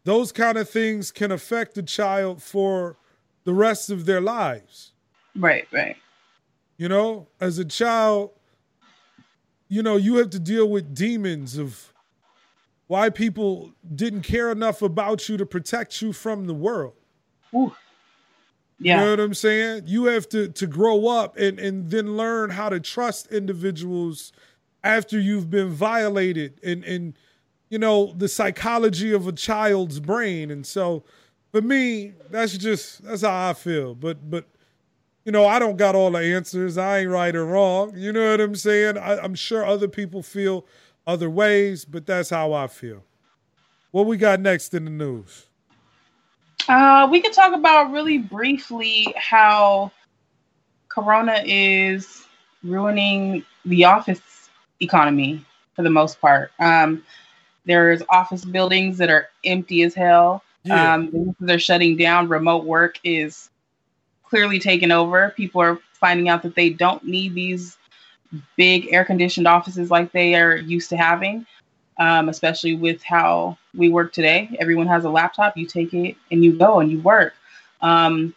[0.03, 2.97] those kind of things can affect the child for
[3.45, 4.91] the rest of their lives.
[5.36, 5.97] Right, right.
[6.77, 8.32] You know, as a child,
[9.67, 11.91] you know, you have to deal with demons of
[12.88, 16.93] why people didn't care enough about you to protect you from the world.
[17.56, 17.75] Ooh.
[18.98, 19.84] You know what I'm saying?
[19.88, 24.32] You have to to grow up and and then learn how to trust individuals
[24.84, 27.13] after you've been violated and and
[27.69, 30.52] you know the psychology of a child's brain.
[30.52, 31.04] And so
[31.52, 33.96] for me, that's just that's how I feel.
[33.96, 34.48] But but
[35.26, 36.78] you know, I don't got all the answers.
[36.78, 37.93] I ain't right or wrong.
[37.96, 38.98] You know what I'm saying?
[38.98, 40.65] I, I'm sure other people feel
[41.08, 43.04] other ways, but that's how I feel.
[43.91, 45.48] What we got next in the news?
[46.67, 49.91] Uh, we could talk about really briefly how
[50.89, 52.26] Corona is
[52.63, 54.49] ruining the office
[54.80, 55.43] economy
[55.76, 56.52] for the most part.
[56.60, 57.04] Um,
[57.65, 60.43] there's office buildings that are empty as hell.
[60.63, 60.93] Yeah.
[60.93, 62.30] Um, are shutting down.
[62.30, 63.49] Remote work is
[64.23, 65.34] clearly taking over.
[65.36, 67.78] People are finding out that they don't need these
[68.56, 71.45] big air conditioned offices like they are used to having,
[71.97, 74.56] um, especially with how we work today.
[74.60, 77.34] Everyone has a laptop, you take it and you go and you work.
[77.82, 78.34] Um,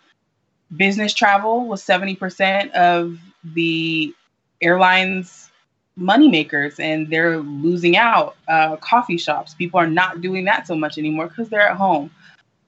[0.77, 4.14] business travel was 70% of the
[4.61, 5.51] airlines
[5.97, 10.75] money makers and they're losing out uh, coffee shops people are not doing that so
[10.75, 12.11] much anymore because they're at home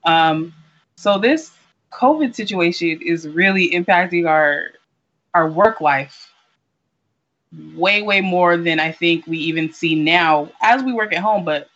[0.05, 0.53] um,
[0.95, 1.51] so this
[1.91, 4.69] covid situation is really impacting our
[5.35, 6.28] our work life
[7.75, 11.43] way way more than i think we even see now as we work at home
[11.43, 11.69] but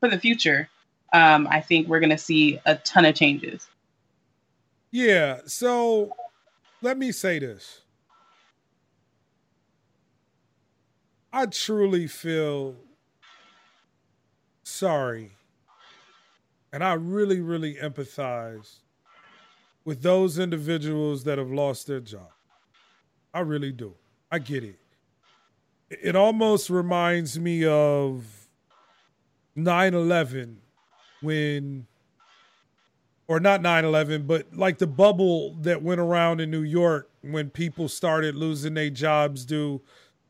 [0.00, 0.68] for the future
[1.12, 3.68] um, i think we're going to see a ton of changes
[4.90, 5.40] Yeah.
[5.46, 6.12] So
[6.82, 7.80] let me say this.
[11.32, 12.76] I truly feel
[14.62, 15.32] sorry.
[16.72, 18.80] And I really, really empathize
[19.84, 22.30] with those individuals that have lost their job.
[23.32, 23.94] I really do.
[24.30, 24.78] I get it.
[26.02, 28.48] It almost reminds me of
[29.54, 30.58] 9 11
[31.20, 31.86] when
[33.28, 37.88] or not 9-11 but like the bubble that went around in new york when people
[37.88, 39.80] started losing their jobs due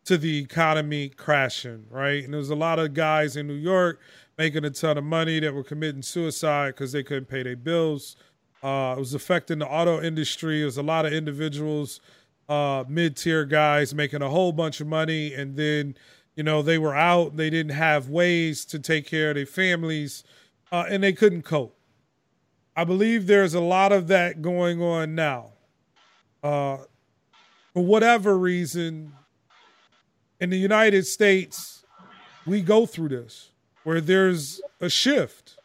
[0.04, 2.24] to the economy crashing right?
[2.24, 4.00] And there was a lot of guys in new york
[4.38, 8.16] making a ton of money that were committing suicide because they couldn't pay their bills.
[8.62, 10.58] Uh, it was affecting the auto industry.
[10.58, 12.00] There was a lot of individuals
[12.52, 15.96] uh, mid-tier guys making a whole bunch of money and then
[16.34, 20.24] you know they were out they didn't have ways to take care of their families
[20.70, 21.76] uh, and they couldn't cope
[22.74, 25.50] I believe there's a lot of that going on now.
[26.42, 26.78] Uh,
[27.74, 29.12] for whatever reason,
[30.40, 31.84] in the United States,
[32.46, 33.50] we go through this
[33.84, 35.56] where there's a shift.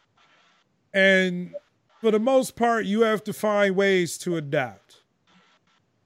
[0.92, 1.54] And
[2.00, 4.87] for the most part, you have to find ways to adapt.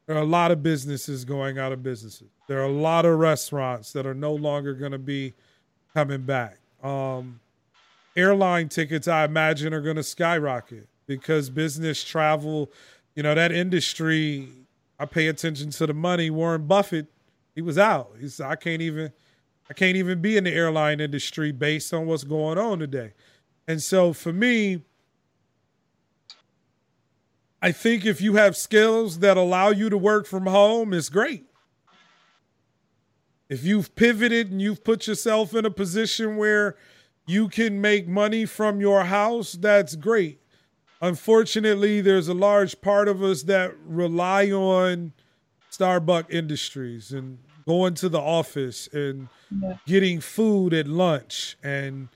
[0.07, 2.29] There are a lot of businesses going out of businesses.
[2.49, 5.35] There are a lot of restaurants that are no longer going to be
[5.95, 6.59] coming back.
[6.83, 7.41] Um,
[8.17, 12.71] airline tickets, I imagine, are going to skyrocket because business travel,
[13.15, 14.49] you know, that industry,
[14.99, 16.31] I pay attention to the money.
[16.31, 17.07] Warren Buffett,
[17.55, 18.13] he was out.
[18.21, 19.13] He said, I can't even
[19.71, 23.13] I can't even be in the airline industry based on what's going on today.
[23.67, 24.83] And so for me,
[27.65, 31.45] I think if you have skills that allow you to work from home, it's great.
[33.49, 36.77] If you've pivoted and you've put yourself in a position where
[37.27, 40.41] you can make money from your house, that's great.
[41.01, 45.13] Unfortunately, there's a large part of us that rely on
[45.71, 49.77] Starbucks Industries and going to the office and Yeah.
[49.87, 52.09] getting food at lunch and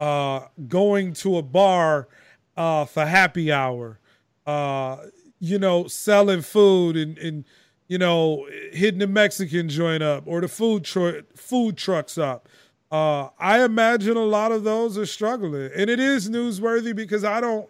[0.00, 2.08] uh, going to a bar
[2.56, 3.98] uh, for happy hour.
[4.46, 4.96] Uh,
[5.38, 7.44] you know, selling food and, and
[7.88, 12.48] you know hitting the Mexican joint up or the food tru- food trucks up.
[12.90, 17.40] Uh, I imagine a lot of those are struggling, and it is newsworthy because I
[17.40, 17.68] don't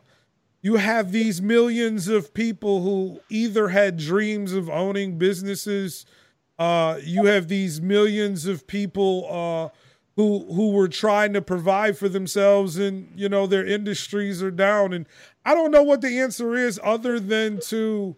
[0.62, 6.07] you have these millions of people who either had dreams of owning businesses.
[6.59, 9.77] Uh, you have these millions of people uh,
[10.17, 14.93] who who were trying to provide for themselves, and you know their industries are down.
[14.93, 15.07] And
[15.45, 18.17] I don't know what the answer is, other than to,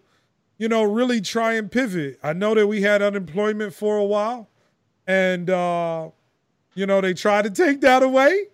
[0.57, 2.19] you know, really try and pivot.
[2.23, 4.49] I know that we had unemployment for a while,
[5.07, 6.09] and uh,
[6.73, 8.47] you know they tried to take that away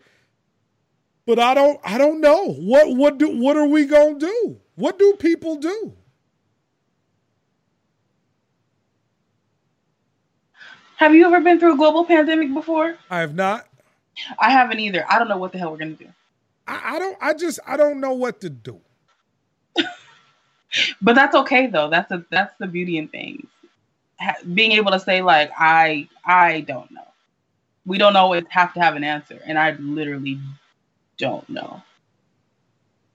[1.26, 2.54] but I don't I don't know.
[2.54, 4.60] What what do what are we going to do?
[4.76, 5.94] What do people do?
[11.02, 12.96] Have you ever been through a global pandemic before?
[13.10, 13.68] I have not.
[14.38, 15.04] I haven't either.
[15.10, 16.12] I don't know what the hell we're going to do.
[16.68, 18.80] I, I don't I just I don't know what to do.
[21.02, 21.90] but that's okay though.
[21.90, 23.48] That's a that's the beauty in things.
[24.20, 27.08] Ha- being able to say like I I don't know.
[27.84, 30.40] We don't always have to have an answer, and I literally
[31.18, 31.82] don't know.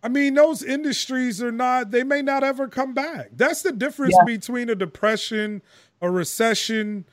[0.02, 3.28] I mean, those industries are not, they may not ever come back.
[3.32, 4.24] That's the difference yeah.
[4.24, 5.62] between a depression,
[6.00, 7.06] a recession.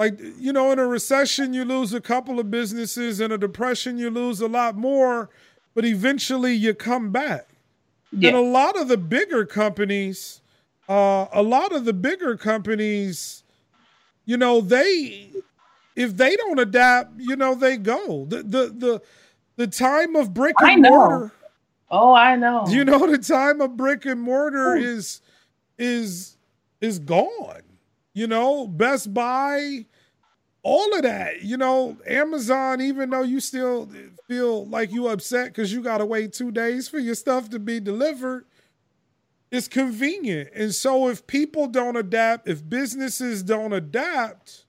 [0.00, 3.20] Like, you know, in a recession, you lose a couple of businesses.
[3.20, 5.28] In a depression, you lose a lot more,
[5.74, 7.48] but eventually you come back.
[8.10, 8.28] Yeah.
[8.28, 10.40] And a lot of the bigger companies,
[10.88, 13.44] uh, a lot of the bigger companies,
[14.24, 15.32] you know, they,
[15.94, 18.24] if they don't adapt, you know, they go.
[18.24, 19.02] The, the, the,
[19.56, 21.30] the time of brick and mortar.
[21.90, 22.64] Oh, I know.
[22.68, 24.80] You know the time of brick and mortar Ooh.
[24.80, 25.20] is
[25.76, 26.38] is
[26.80, 27.60] is gone.
[28.12, 29.86] You know, Best Buy,
[30.62, 31.42] all of that.
[31.42, 32.80] You know, Amazon.
[32.80, 33.88] Even though you still
[34.28, 37.58] feel like you upset because you got to wait two days for your stuff to
[37.58, 38.46] be delivered,
[39.50, 40.50] it's convenient.
[40.54, 44.64] And so, if people don't adapt, if businesses don't adapt,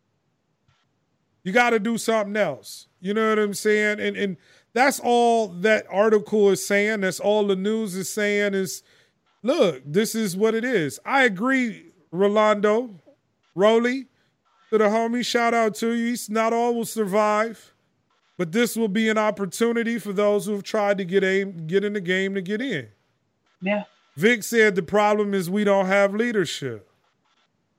[1.43, 2.87] you got to do something else.
[2.99, 3.99] You know what I'm saying?
[3.99, 4.37] And and
[4.73, 7.01] that's all that article is saying.
[7.01, 8.83] That's all the news is saying is,
[9.43, 10.99] look, this is what it is.
[11.05, 12.95] I agree, Rolando,
[13.55, 14.07] Rolly,
[14.69, 15.25] to the homie.
[15.25, 16.15] Shout out to you.
[16.29, 17.73] Not all will survive,
[18.37, 21.83] but this will be an opportunity for those who have tried to get aim, get
[21.83, 22.89] in the game to get in.
[23.61, 23.83] Yeah.
[24.17, 26.89] Vic said the problem is we don't have leadership.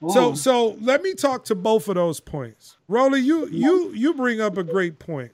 [0.03, 0.11] Ooh.
[0.11, 2.77] So so let me talk to both of those points.
[2.89, 5.33] Rolly, you you you bring up a great point.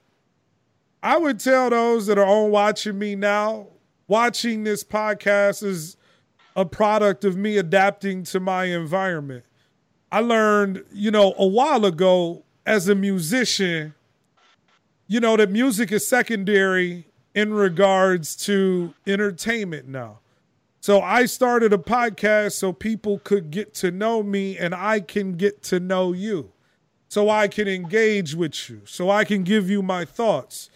[1.02, 3.68] I would tell those that are on watching me now,
[4.08, 5.96] watching this podcast is
[6.56, 9.44] a product of me adapting to my environment.
[10.10, 13.94] I learned, you know, a while ago as a musician,
[15.06, 20.20] you know, that music is secondary in regards to entertainment now.
[20.80, 25.32] So I started a podcast so people could get to know me and I can
[25.32, 26.52] get to know you.
[27.08, 28.82] So I can engage with you.
[28.84, 30.70] So I can give you my thoughts.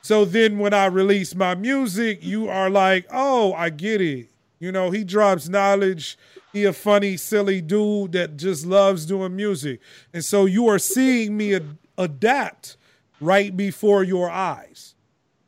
[0.00, 4.31] So then when I release my music, you are like, oh, I get it.
[4.62, 6.16] You know, he drops knowledge.
[6.52, 9.80] He a funny, silly dude that just loves doing music.
[10.14, 12.76] And so you are seeing me ad- adapt
[13.20, 14.94] right before your eyes.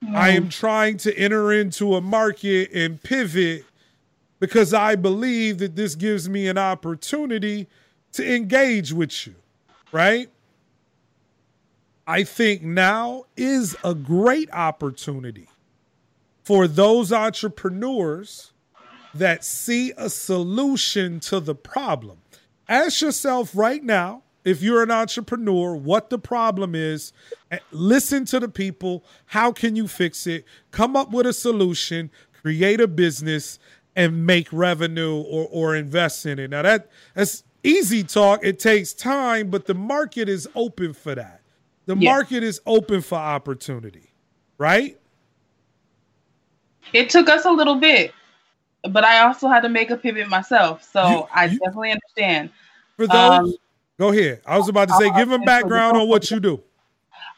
[0.05, 0.17] Mm.
[0.17, 3.65] I am trying to enter into a market and pivot
[4.41, 7.69] because I believe that this gives me an opportunity
[8.15, 9.37] to engage with you,
[9.93, 10.29] right?
[12.05, 15.49] I think now is a great opportunity
[16.43, 18.51] for those entrepreneurs
[19.15, 22.19] that see a solution to the problem.
[22.69, 27.13] Ask yourself right now, if you're an entrepreneur, what the problem is.
[27.51, 29.05] Eh, listen to the people.
[29.27, 30.45] How can you fix it?
[30.71, 32.11] Come up with a solution,
[32.43, 33.59] create a business,
[33.97, 36.51] and make revenue or, or invest in it.
[36.51, 38.45] Now that that's easy talk.
[38.45, 41.41] It takes time, but the market is open for that.
[41.87, 42.11] The yeah.
[42.13, 44.13] market is open for opportunity,
[44.59, 44.99] right?
[46.93, 48.13] It took us a little bit,
[48.91, 50.83] but I also had to make a pivot myself.
[50.91, 52.51] So you, I you, definitely understand.
[52.97, 53.55] For those, um,
[53.99, 54.41] go ahead.
[54.47, 56.63] I was about to say, give them background on what you do.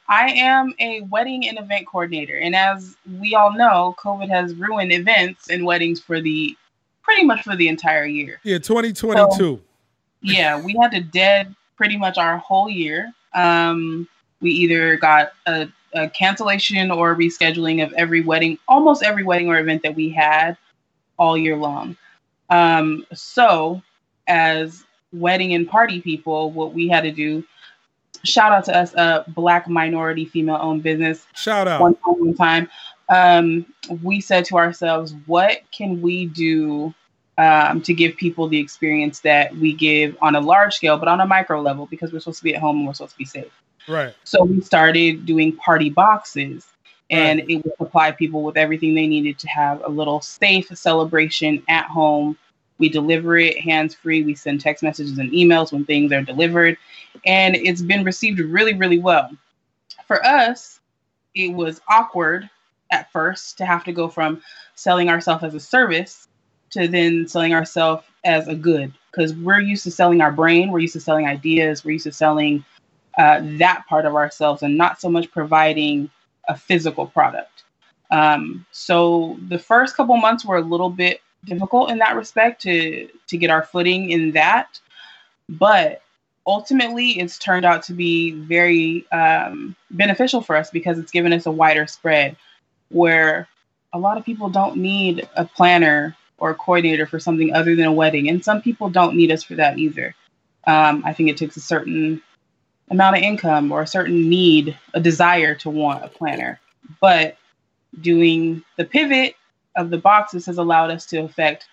[0.09, 2.37] I am a wedding and event coordinator.
[2.39, 6.57] And as we all know, COVID has ruined events and weddings for the
[7.03, 8.41] pretty much for the entire year.
[8.43, 9.37] Yeah, 2022.
[9.37, 9.61] So,
[10.23, 13.13] yeah, we had to dead pretty much our whole year.
[13.35, 14.09] Um,
[14.41, 19.59] we either got a, a cancellation or rescheduling of every wedding, almost every wedding or
[19.59, 20.57] event that we had
[21.19, 21.97] all year long.
[22.51, 23.83] Um, so,
[24.27, 27.45] as wedding and party people, what we had to do,
[28.25, 31.27] shout out to us, a Black minority female owned business.
[31.35, 31.81] Shout out.
[31.81, 32.69] One time, one time.
[33.09, 33.67] Um,
[34.03, 36.93] we said to ourselves, what can we do
[37.39, 41.21] um, to give people the experience that we give on a large scale, but on
[41.21, 43.25] a micro level, because we're supposed to be at home and we're supposed to be
[43.25, 43.53] safe.
[43.89, 44.15] Right.
[44.25, 46.67] So we started doing party boxes.
[47.11, 51.63] And it would supply people with everything they needed to have a little safe celebration
[51.69, 52.37] at home.
[52.79, 54.23] We deliver it hands free.
[54.23, 56.77] We send text messages and emails when things are delivered,
[57.25, 59.31] and it's been received really, really well.
[60.07, 60.81] For us,
[61.35, 62.49] it was awkward
[62.91, 64.43] at first to have to go from
[64.75, 66.29] selling ourselves as a service
[66.71, 70.81] to then selling ourselves as a good because we're used to selling our brain, we're
[70.81, 72.65] used to selling ideas, we're used to selling
[73.17, 76.11] uh, that part of ourselves and not so much providing
[76.49, 77.65] a physical product.
[78.11, 83.09] Um, so the first couple months were a little bit difficult in that respect to
[83.29, 84.81] to get our footing in that,
[85.49, 86.03] but
[86.47, 91.47] ultimately it's turned out to be very um, beneficial for us because it's given us
[91.47, 92.37] a wider spread
[92.91, 93.49] where
[93.93, 97.87] a lot of people don't need a planner or a coordinator for something other than
[97.87, 100.15] a wedding, and some people don't need us for that either.
[100.67, 102.21] Um, I think it takes a certain
[102.91, 106.61] amount of income or a certain need, a desire to want a planner.
[107.01, 107.37] But
[108.01, 109.35] doing the pivot
[109.77, 111.69] of the boxes has allowed us to affect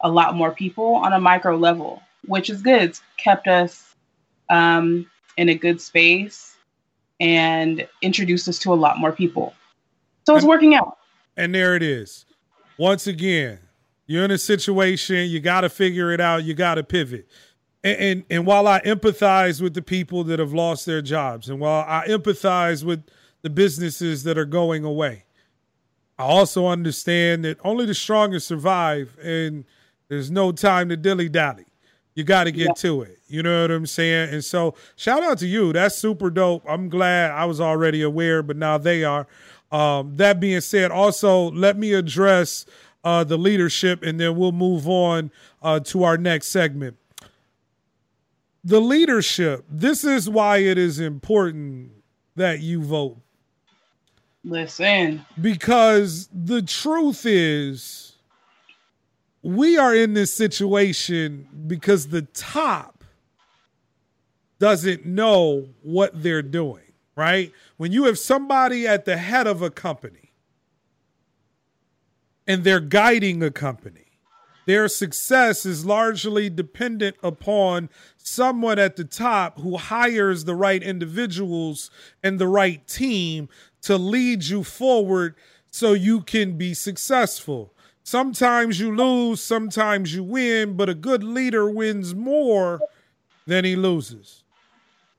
[0.00, 2.82] a lot more people on a micro level, which is good.
[2.82, 3.94] It's kept us
[4.50, 5.06] um,
[5.36, 6.56] in a good space
[7.20, 9.54] and introduced us to a lot more people.
[10.26, 10.98] So it's working out.
[11.36, 12.26] And there it is.
[12.78, 13.58] Once again,
[14.06, 17.28] you're in a situation, you got to figure it out, you got to pivot.
[17.84, 21.60] And, and, and while I empathize with the people that have lost their jobs, and
[21.60, 23.02] while I empathize with
[23.42, 25.24] the businesses that are going away,
[26.18, 29.64] I also understand that only the strongest survive, and
[30.08, 31.64] there's no time to dilly dally.
[32.14, 32.72] You got to get yeah.
[32.74, 33.18] to it.
[33.26, 34.34] You know what I'm saying?
[34.34, 35.72] And so, shout out to you.
[35.72, 36.62] That's super dope.
[36.68, 39.26] I'm glad I was already aware, but now they are.
[39.72, 42.66] Um, that being said, also let me address
[43.02, 45.30] uh, the leadership, and then we'll move on
[45.62, 46.98] uh, to our next segment.
[48.64, 49.64] The leadership.
[49.68, 51.90] This is why it is important
[52.36, 53.18] that you vote.
[54.44, 58.16] Listen, because the truth is,
[59.42, 63.04] we are in this situation because the top
[64.58, 66.82] doesn't know what they're doing
[67.14, 67.52] right?
[67.76, 70.32] When you have somebody at the head of a company
[72.46, 74.06] and they're guiding a company,
[74.66, 77.90] their success is largely dependent upon
[78.22, 81.90] someone at the top who hires the right individuals
[82.22, 83.48] and the right team
[83.82, 85.34] to lead you forward
[85.70, 87.72] so you can be successful.
[88.04, 92.80] Sometimes you lose, sometimes you win, but a good leader wins more
[93.46, 94.42] than he loses.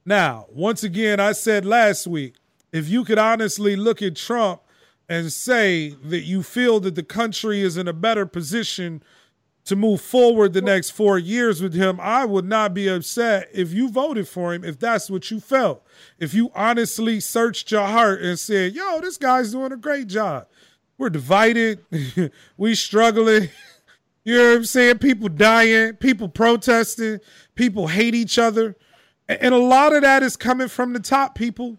[0.05, 2.35] Now, once again, I said last week,
[2.71, 4.61] if you could honestly look at Trump
[5.07, 9.03] and say that you feel that the country is in a better position
[9.65, 13.71] to move forward the next four years with him, I would not be upset if
[13.71, 15.85] you voted for him if that's what you felt.
[16.19, 20.47] If you honestly searched your heart and said, yo, this guy's doing a great job.
[20.97, 21.79] We're divided,
[22.57, 23.49] we struggling.
[24.23, 24.99] you know what I'm saying?
[24.99, 27.19] People dying, people protesting,
[27.55, 28.75] people hate each other
[29.27, 31.77] and a lot of that is coming from the top people.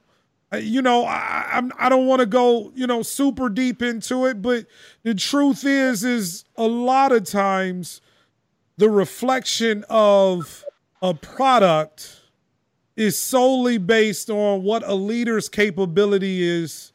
[0.54, 4.26] Uh, you know, I, I'm I don't want to go you know super deep into
[4.26, 4.66] it, but
[5.02, 8.00] the truth is, is a lot of times
[8.76, 10.64] the reflection of
[11.02, 12.20] a product
[12.96, 16.92] is solely based on what a leader's capability is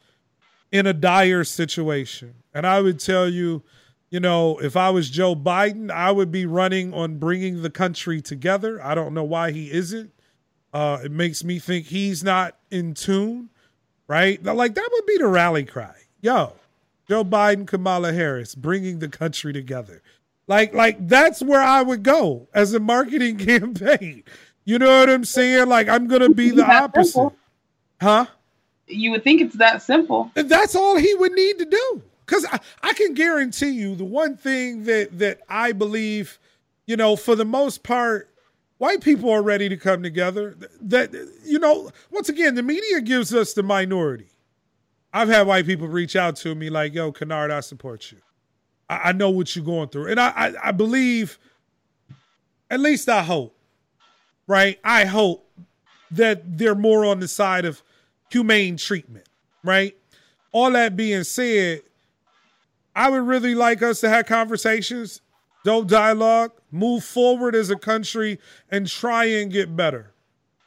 [0.72, 2.34] in a dire situation.
[2.54, 3.62] And I would tell you,
[4.08, 8.22] you know, if I was Joe Biden, I would be running on bringing the country
[8.22, 8.82] together.
[8.82, 10.12] I don't know why he isn't.
[10.72, 13.50] Uh, it makes me think he's not in tune,
[14.06, 14.42] right?
[14.42, 15.96] Like that would be the rally cry.
[16.20, 16.52] Yo,
[17.08, 20.02] Joe Biden, Kamala Harris, bringing the country together.
[20.46, 24.24] Like, like that's where I would go as a marketing campaign.
[24.64, 25.68] You know what I'm saying?
[25.68, 27.36] Like, I'm gonna be the opposite, simple.
[28.00, 28.26] huh?
[28.86, 30.30] You would think it's that simple.
[30.36, 32.02] And that's all he would need to do.
[32.26, 36.38] Because I, I can guarantee you the one thing that that I believe,
[36.86, 38.29] you know, for the most part,
[38.80, 40.56] white people are ready to come together.
[40.80, 41.12] That
[41.44, 44.26] you know, once again, the media gives us the minority.
[45.12, 48.18] I've had white people reach out to me like, "Yo, Kynard, I support you.
[48.88, 51.38] I, I know what you're going through, and I, I, I believe,
[52.70, 53.54] at least I hope,
[54.46, 54.78] right?
[54.82, 55.46] I hope
[56.10, 57.82] that they're more on the side of
[58.30, 59.26] humane treatment,
[59.62, 59.94] right?
[60.52, 61.82] All that being said,
[62.96, 65.20] I would really like us to have conversations
[65.64, 68.38] dope dialogue, move forward as a country
[68.70, 70.12] and try and get better.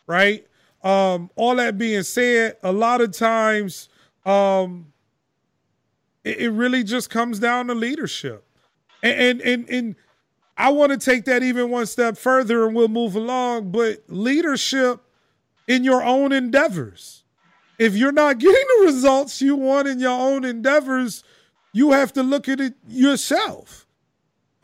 [0.07, 0.45] Right?
[0.83, 3.87] Um, all that being said, a lot of times
[4.25, 4.91] um,
[6.23, 8.45] it, it really just comes down to leadership.
[9.01, 9.95] And and and, and
[10.57, 15.01] I want to take that even one step further and we'll move along, but leadership
[15.67, 17.23] in your own endeavors.
[17.79, 21.23] if you're not getting the results you want in your own endeavors,
[21.71, 23.82] you have to look at it yourself.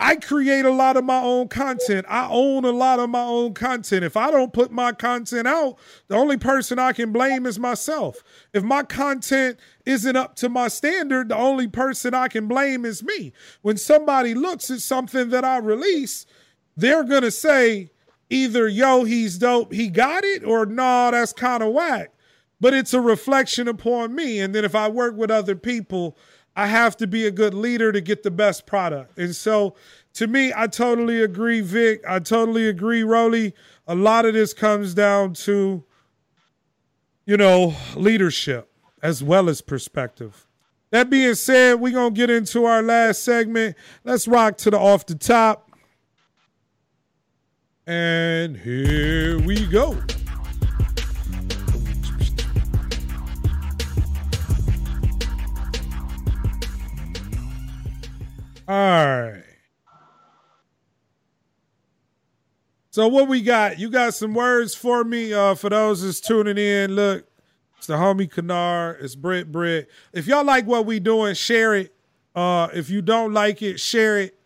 [0.02, 2.06] I create a lot of my own content.
[2.08, 4.06] I own a lot of my own content.
[4.06, 5.78] If I don't put my content out,
[6.08, 8.24] the only person I can blame is myself.
[8.54, 13.04] If my content isn't up to my standard, the only person I can blame is
[13.04, 13.34] me.
[13.62, 16.26] When somebody looks at something that I release,
[16.78, 17.92] they're going to say
[18.30, 22.14] either, yo, he's dope, he got it, or no, that's kind of whack.
[22.62, 24.40] But it's a reflection upon me.
[24.40, 26.18] And then if I work with other people,
[26.60, 29.18] I have to be a good leader to get the best product.
[29.18, 29.76] And so
[30.16, 32.04] to me, I totally agree, Vic.
[32.06, 33.56] I totally agree, Roly.
[33.88, 35.86] A lot of this comes down to,
[37.26, 38.70] you know, leadership
[39.02, 40.48] as well as perspective.
[40.92, 43.78] That being said, we're going to get into our last segment.
[44.04, 45.72] Let's rock to the off the top.
[47.88, 49.98] And here we go.
[58.70, 59.44] All right.
[62.92, 63.80] So what we got?
[63.80, 66.96] You got some words for me uh, for those that's tuning in.
[66.96, 67.26] Look,
[67.80, 69.02] it's the homie Kynard.
[69.02, 69.88] It's Brett Brett.
[70.14, 71.96] If y'all like what we doing, share it.
[72.36, 74.40] Uh, if you don't like it, share it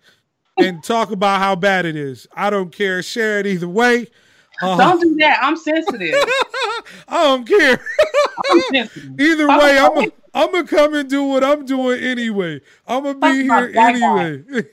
[0.57, 2.25] and talk about how bad it is.
[2.33, 3.03] I don't care.
[3.03, 4.07] Share it either way.
[4.61, 5.39] Uh, don't do that.
[5.41, 6.15] I'm sensitive.
[7.09, 7.81] I don't care.
[8.51, 9.19] I'm sensitive.
[9.19, 12.61] either way, I'm a, I'm gonna come and do what I'm doing anyway.
[12.87, 14.43] I'm gonna be here anyway.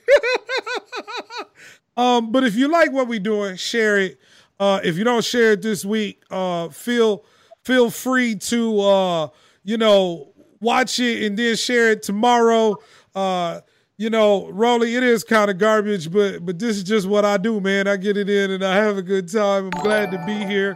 [1.97, 4.19] um, but if you like what we're doing, share it.
[4.59, 7.25] Uh, if you don't share it this week, uh, feel
[7.63, 9.27] feel free to uh,
[9.63, 12.75] you know watch it and then share it tomorrow.
[13.13, 13.61] Uh,
[13.97, 17.37] you know, Rolly, it is kind of garbage, but but this is just what I
[17.37, 17.87] do, man.
[17.87, 19.65] I get it in and I have a good time.
[19.65, 20.75] I'm glad to be here.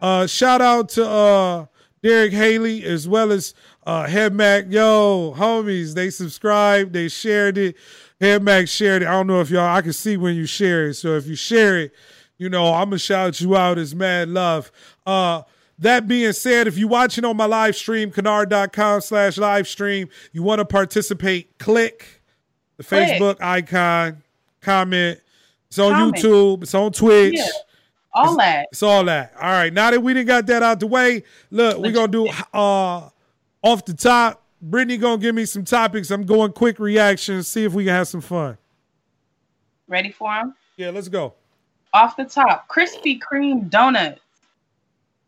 [0.00, 1.66] Uh, shout out to uh,
[2.02, 3.54] Derek Haley as well as
[3.84, 7.76] uh, Head Mac, yo, homies, they subscribed, they shared it.
[8.20, 9.08] Head Mac shared it.
[9.08, 10.94] I don't know if y'all, I can see when you share it.
[10.94, 11.92] So if you share it,
[12.38, 14.70] you know, I'm gonna shout you out as mad love.
[15.06, 15.42] Uh,
[15.78, 20.42] that being said, if you're watching on my live stream, kynard.com slash live stream, you
[20.42, 22.22] want to participate, click
[22.76, 23.20] the click.
[23.20, 24.22] Facebook icon,
[24.60, 25.20] comment.
[25.68, 26.16] It's on comment.
[26.16, 27.34] YouTube, it's on Twitch.
[27.36, 27.46] Yeah.
[28.14, 28.68] All it's, that.
[28.70, 29.32] It's all that.
[29.40, 29.72] All right.
[29.72, 33.08] Now that we didn't got that out the way, look, we're gonna do uh
[33.62, 36.10] off the top, Brittany gonna give me some topics.
[36.10, 38.58] I'm going quick reactions, see if we can have some fun.
[39.88, 40.54] Ready for them?
[40.76, 41.34] Yeah, let's go.
[41.92, 44.20] Off the top, Krispy Kreme donuts.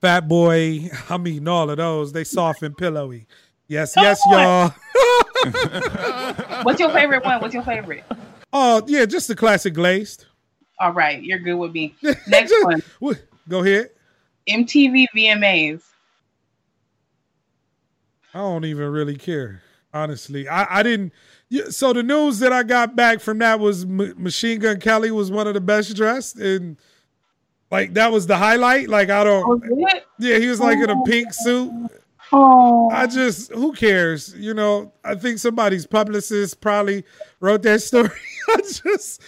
[0.00, 2.12] Fat boy, I'm eating all of those.
[2.12, 3.26] They soft and pillowy.
[3.68, 4.32] Yes, Come yes, on.
[4.32, 4.74] y'all.
[6.62, 7.40] What's your favorite one?
[7.40, 8.04] What's your favorite?
[8.56, 10.26] Oh, yeah, just the classic glazed.
[10.78, 11.96] All right, you're good with me.
[12.28, 12.80] Next one.
[13.48, 13.90] Go ahead.
[14.48, 15.82] MTV VMAs.
[18.34, 19.62] I don't even really care,
[19.92, 20.48] honestly.
[20.48, 21.12] I, I didn't.
[21.70, 25.30] So the news that I got back from that was M- Machine Gun Kelly was
[25.30, 26.76] one of the best dressed, and
[27.70, 28.88] like that was the highlight.
[28.88, 29.62] Like I don't.
[30.18, 31.02] Yeah, he was like in a oh.
[31.04, 31.70] pink suit.
[32.32, 32.90] Oh.
[32.90, 34.34] I just who cares?
[34.36, 37.04] You know, I think somebody's publicist probably
[37.38, 38.10] wrote that story.
[38.48, 39.22] I just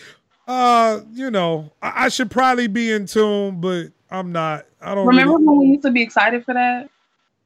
[0.49, 4.67] uh, you know, I, I, should probably be in tune, but I'm not.
[4.81, 5.45] I don't remember really...
[5.45, 6.89] when we used to be excited for that.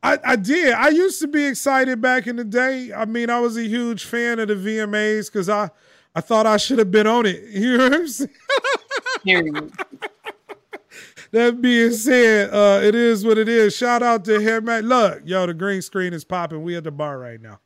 [0.02, 0.72] I, I did.
[0.72, 2.92] I used to be excited back in the day.
[2.92, 5.70] I mean, I was a huge fan of the VMAs because I,
[6.14, 7.44] I thought I should have been on it.
[7.50, 9.72] You know what I'm saying?
[11.32, 13.76] that being said, uh, it is what it is.
[13.76, 14.84] Shout out to him, man.
[14.88, 16.62] Look, yo, the green screen is popping.
[16.62, 17.60] We at the bar right now.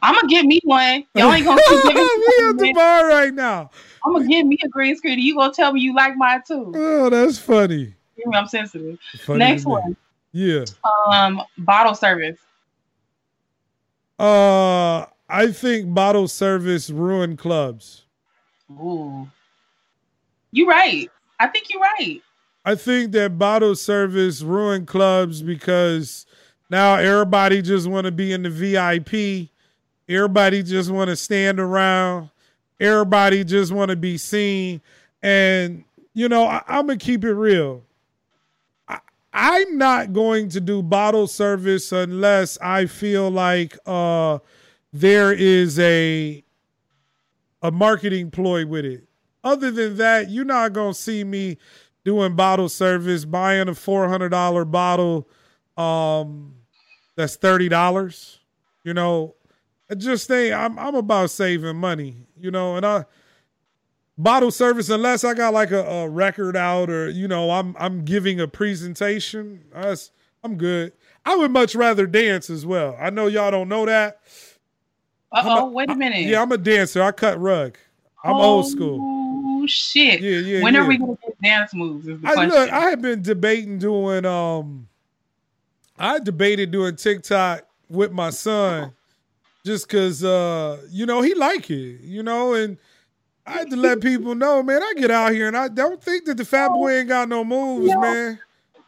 [0.00, 1.04] I'm gonna get me one.
[1.14, 1.96] Y'all ain't gonna keep giving
[2.38, 3.70] We at the bar right now.
[4.04, 5.18] I'm gonna give me a green screen.
[5.18, 6.72] You gonna tell me you like mine too?
[6.74, 7.94] Oh, that's funny.
[8.32, 8.98] I'm sensitive.
[9.18, 9.96] Funny Next one.
[10.34, 10.64] Yeah.
[11.12, 12.38] Um, bottle service.
[14.18, 18.04] Uh, I think bottle service ruined clubs.
[18.72, 19.28] Ooh.
[20.50, 21.08] You right.
[21.38, 22.20] I think you're right.
[22.64, 26.26] I think that bottle service ruined clubs because
[26.68, 29.50] now everybody just want to be in the VIP.
[30.08, 32.30] Everybody just want to stand around.
[32.80, 34.80] Everybody just want to be seen.
[35.22, 37.84] And, you know, I, I'm going to keep it real.
[39.34, 44.38] I'm not going to do bottle service unless I feel like uh,
[44.92, 46.42] there is a
[47.60, 49.08] a marketing ploy with it.
[49.42, 51.58] Other than that, you're not gonna see me
[52.04, 55.28] doing bottle service, buying a four hundred dollar bottle
[55.76, 56.54] um,
[57.16, 58.38] that's thirty dollars.
[58.84, 59.34] You know,
[59.90, 62.28] I just think I'm I'm about saving money.
[62.38, 63.04] You know, and I
[64.16, 68.04] bottle service unless I got like a, a, record out or you know I'm I'm
[68.04, 69.64] giving a presentation.
[69.74, 70.92] I'm good.
[71.24, 72.96] I would much rather dance as well.
[73.00, 74.20] I know y'all don't know that.
[75.32, 76.22] Uh oh, wait a minute.
[76.22, 77.02] Yeah, I'm a dancer.
[77.02, 77.76] I cut rug.
[78.22, 78.98] I'm oh, old school.
[79.02, 80.20] Oh shit.
[80.20, 80.62] Yeah, yeah.
[80.62, 80.80] When yeah.
[80.80, 82.06] are we gonna get dance moves?
[82.06, 84.88] Is the I, look, I have been debating doing um
[85.98, 88.92] I debated doing TikTok with my son
[89.64, 92.76] just cause uh, you know, he like it, you know, and
[93.46, 96.24] I had to let people know, man, I get out here and I don't think
[96.24, 98.38] that the fat boy ain't got no moves, Yo, man.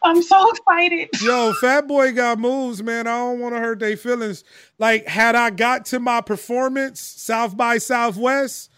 [0.03, 1.09] I'm so excited.
[1.21, 3.07] Yo, fat boy got moves, man.
[3.07, 4.45] I don't want to hurt their feelings.
[4.79, 8.71] Like, had I got to my performance, South by Southwest,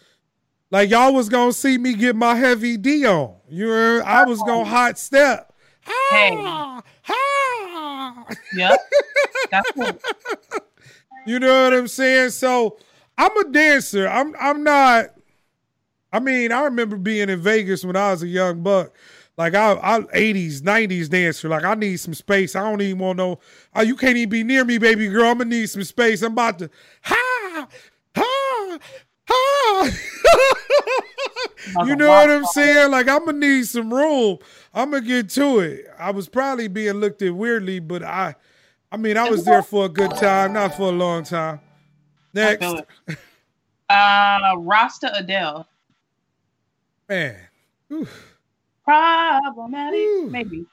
[0.71, 3.35] like y'all was gonna see me get my heavy D on.
[3.49, 5.53] You know, I was gonna hot step.
[5.81, 6.35] Hey.
[6.37, 8.25] Ah, ah.
[8.55, 8.79] Yep.
[9.51, 10.01] That's it.
[11.25, 12.31] You know what I'm saying?
[12.31, 12.77] So
[13.17, 14.07] I'm a dancer.
[14.07, 15.09] I'm I'm not
[16.11, 18.93] I mean, I remember being in Vegas when I was a young buck.
[19.39, 21.47] Like I, I 80s, 90s dancer.
[21.47, 22.57] Like I need some space.
[22.57, 23.39] I don't even want no.
[23.73, 25.31] Oh, you can't even be near me, baby girl.
[25.31, 26.21] I'm gonna need some space.
[26.21, 26.69] I'm about to
[27.01, 27.67] ha
[28.15, 28.79] ha
[29.29, 29.89] ha.
[31.85, 32.91] you know what I'm saying?
[32.91, 34.39] Like I'm gonna need some room.
[34.73, 35.85] I'm gonna get to it.
[35.97, 38.35] I was probably being looked at weirdly, but I,
[38.91, 41.61] I mean, I was there for a good time, not for a long time.
[42.33, 42.65] Next,
[43.89, 45.65] uh, Rasta Adele.
[47.09, 47.35] Man.
[47.91, 48.37] Oof.
[48.85, 50.29] Problematic, Ooh.
[50.29, 50.65] maybe.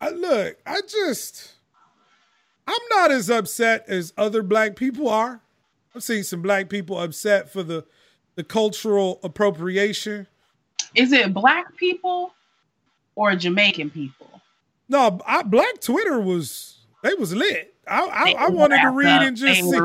[0.00, 1.54] I look, I just
[2.66, 5.40] I'm not as upset as other black people are.
[5.94, 7.86] I've seen some black people upset for the
[8.34, 10.26] the cultural appropriation.
[10.94, 12.34] Is it black people
[13.14, 14.42] or Jamaican people?
[14.88, 17.74] No, I, black Twitter was they was lit.
[17.88, 19.22] I I, I wanted to read up.
[19.22, 19.78] and just see.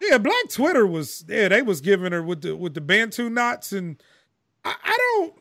[0.00, 3.72] Yeah, black Twitter was yeah, they was giving her with the with the Bantu knots
[3.72, 4.02] and
[4.64, 5.34] I, I don't.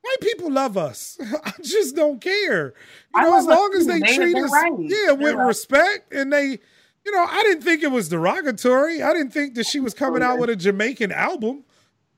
[0.00, 1.18] White people love us.
[1.44, 2.72] I just don't care.
[3.14, 4.72] You know, as long as they, they treat us, right.
[4.78, 5.46] yeah, with right.
[5.46, 6.58] respect, and they,
[7.04, 9.02] you know, I didn't think it was derogatory.
[9.02, 11.64] I didn't think that she was coming out with a Jamaican album.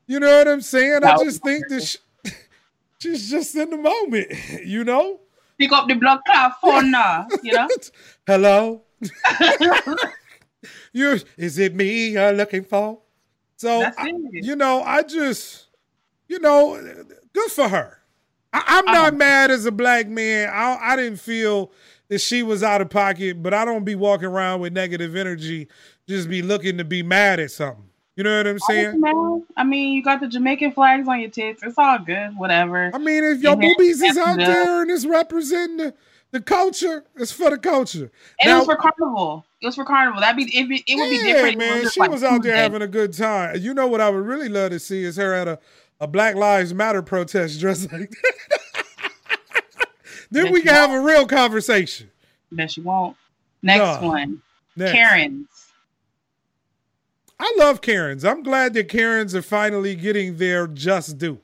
[0.06, 1.04] You know what I'm saying?
[1.04, 1.98] I just think that she,
[2.98, 4.32] she's just in the moment.
[4.64, 5.20] You know.
[5.58, 7.26] Pick up the blood clot phone now.
[7.42, 7.68] You know.
[8.26, 8.82] Hello.
[10.92, 13.00] you is it me you're looking for?
[13.56, 15.66] So I, you know, I just
[16.30, 16.80] you know,
[17.32, 17.98] good for her.
[18.52, 20.48] I, am not mad as a black man.
[20.48, 21.72] I, I didn't feel
[22.08, 25.66] that she was out of pocket, but I don't be walking around with negative energy,
[26.08, 27.84] just be looking to be mad at something.
[28.14, 29.44] You know what I'm saying?
[29.56, 31.62] I mean, you got the Jamaican flags on your tits.
[31.64, 32.92] It's all good, whatever.
[32.94, 35.94] I mean, if your boobies is out there and it's representing the,
[36.30, 38.10] the culture, it's for the culture.
[38.40, 39.44] And now, it was for carnival.
[39.60, 40.20] It was for carnival.
[40.20, 40.70] That'd be it.
[40.70, 41.58] It, it would yeah, be different.
[41.58, 41.88] man.
[41.90, 43.56] She like was out there having a good time.
[43.58, 45.58] You know what I would really love to see is her at a
[46.00, 48.84] a Black Lives Matter protest dressed like that.
[50.30, 52.10] then Bet we can have a real conversation.
[52.50, 53.16] Bet you won't.
[53.62, 54.08] Next no.
[54.08, 54.42] one.
[54.76, 54.92] Next.
[54.92, 55.48] Karens.
[57.38, 58.24] I love Karens.
[58.24, 61.40] I'm glad that Karens are finally getting their just due.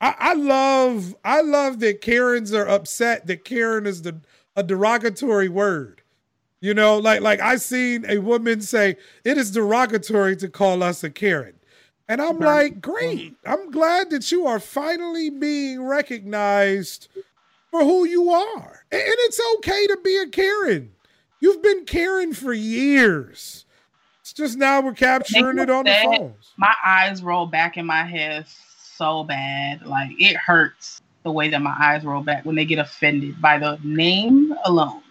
[0.00, 4.20] I, I love I love that Karens are upset that Karen is the
[4.56, 6.02] a derogatory word.
[6.60, 11.02] You know, like like I seen a woman say it is derogatory to call us
[11.04, 11.54] a Karen.
[12.10, 13.36] And I'm like, great.
[13.46, 17.06] I'm glad that you are finally being recognized
[17.70, 18.84] for who you are.
[18.90, 20.90] And it's okay to be a Karen.
[21.38, 23.64] You've been Karen for years.
[24.22, 26.52] It's just now we're capturing it on the phones.
[26.56, 29.86] My eyes roll back in my head so bad.
[29.86, 33.56] Like it hurts the way that my eyes roll back when they get offended by
[33.56, 35.02] the name alone.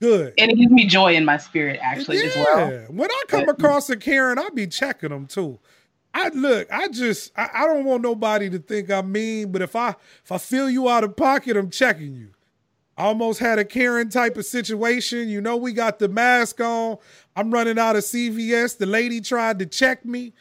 [0.00, 0.34] Good.
[0.38, 2.24] And it gives me joy in my spirit, actually, yeah.
[2.24, 2.68] as well.
[2.90, 5.58] When I come but, across a Karen, I'll be checking them too.
[6.12, 9.74] I look, I just I, I, don't want nobody to think I'm mean, but if
[9.74, 12.30] I if I feel you out of pocket, I'm checking you.
[12.96, 15.28] I almost had a Karen type of situation.
[15.28, 16.98] You know, we got the mask on.
[17.34, 18.78] I'm running out of CVS.
[18.78, 20.32] The lady tried to check me.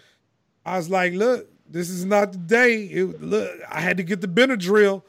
[0.64, 2.84] I was like, look, this is not the day.
[2.84, 5.02] It, look, I had to get the Benadryl.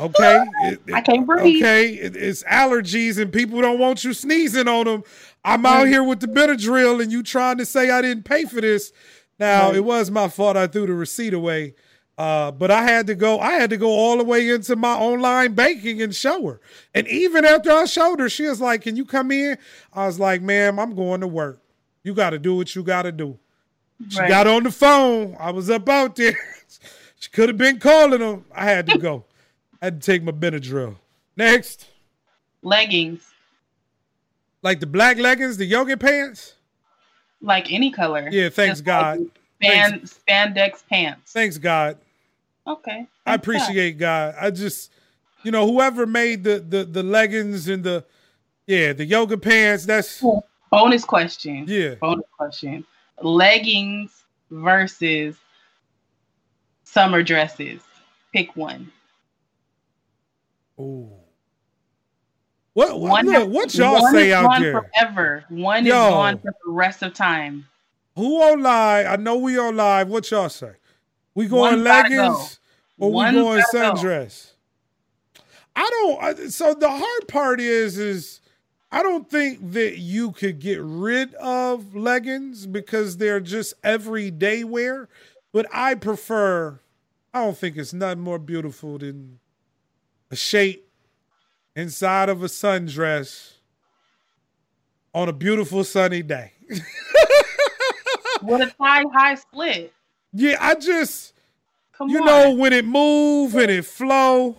[0.00, 1.62] Okay, it, it, I can't breathe.
[1.62, 5.04] Okay, it's allergies and people don't want you sneezing on them.
[5.44, 8.60] I'm out here with the Benadryl and you trying to say I didn't pay for
[8.60, 8.92] this.
[9.38, 10.56] Now it was my fault.
[10.56, 11.74] I threw the receipt away.
[12.18, 13.38] Uh, but I had to go.
[13.38, 16.60] I had to go all the way into my online banking and show her.
[16.92, 19.56] And even after I showed her, she was like, "Can you come in?"
[19.92, 21.62] I was like, "Ma'am, I'm going to work.
[22.02, 23.38] You got to do what you got to do."
[24.08, 24.28] She right.
[24.28, 25.36] got on the phone.
[25.38, 26.36] I was up out there.
[27.20, 28.44] she could have been calling them.
[28.52, 29.24] I had to go.
[29.80, 30.96] I had to take my Benadryl.
[31.36, 31.86] Next.
[32.62, 33.22] Leggings.
[34.62, 36.54] Like the black leggings, the yoga pants?
[37.40, 38.28] Like any color.
[38.30, 39.20] Yeah, thanks Just God.
[39.60, 40.18] Span, thanks.
[40.28, 41.32] Spandex pants.
[41.32, 41.98] Thanks God.
[42.66, 43.06] Okay.
[43.24, 44.34] I appreciate God.
[44.34, 44.44] God.
[44.44, 44.90] I just
[45.42, 48.04] you know, whoever made the the the leggings and the
[48.66, 49.86] yeah the yoga pants.
[49.86, 50.22] That's
[50.70, 51.64] bonus question.
[51.68, 52.84] Yeah, bonus question.
[53.22, 55.36] Leggings versus
[56.84, 57.80] summer dresses.
[58.32, 58.90] Pick one.
[60.78, 61.10] Oh.
[62.74, 64.88] What, what, one look, what y'all say out there?
[64.94, 65.44] Forever.
[65.48, 67.66] One Yo, is gone for the rest of time.
[68.14, 69.06] Who on live?
[69.06, 70.08] I know we on live.
[70.08, 70.72] What y'all say?
[71.34, 72.60] We going leggings
[72.98, 73.06] go.
[73.06, 74.52] or one we going sundress?
[75.34, 75.42] Go.
[75.74, 76.50] I don't.
[76.50, 78.40] So the hard part is, is
[78.90, 85.08] I don't think that you could get rid of leggings because they're just everyday wear.
[85.52, 86.80] But I prefer.
[87.34, 89.40] I don't think it's nothing more beautiful than
[90.30, 90.90] a shape
[91.74, 93.52] inside of a sundress
[95.14, 96.52] on a beautiful sunny day.
[98.42, 99.92] With a thigh high split.
[100.32, 101.34] Yeah, I just
[101.96, 102.26] Come you on.
[102.26, 104.56] know when it move and it flow.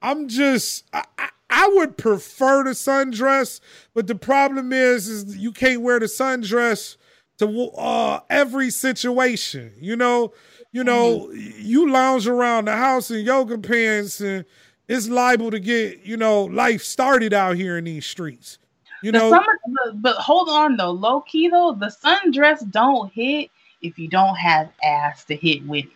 [0.00, 3.60] I'm just I, I, I would prefer the sundress,
[3.94, 6.96] but the problem is is you can't wear the sundress
[7.38, 9.72] to uh, every situation.
[9.80, 10.32] You know,
[10.72, 11.60] you know, mm-hmm.
[11.60, 14.44] you lounge around the house in yoga pants and
[14.88, 18.58] it's liable to get, you know, life started out here in these streets.
[19.02, 23.12] You the know, summer, but, but hold on though, low key though, the sundress don't
[23.12, 25.90] hit if you don't have ass to hit with it.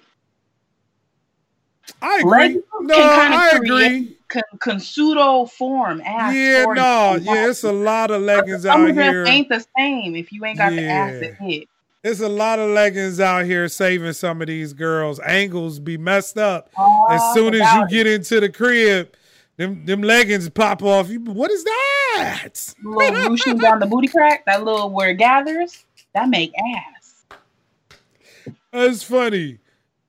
[2.00, 2.62] I agree.
[2.80, 4.16] no, I agree.
[4.28, 6.34] Con, con pseudo form ass.
[6.34, 9.24] Yeah, no, yeah, it's a lot of leggings out here.
[9.26, 10.80] Ain't the same if you ain't got yeah.
[10.80, 11.68] the ass to hit.
[12.02, 15.20] There's a lot of leggings out here saving some of these girls.
[15.20, 19.14] Angles be messed up oh, as soon as you get into the crib.
[19.56, 21.08] Them them leggings pop off.
[21.10, 22.74] You, what is that?
[22.82, 24.44] little ruching down the booty crack.
[24.46, 25.84] That little where it gathers.
[26.12, 27.24] That make ass.
[28.72, 29.58] That's funny.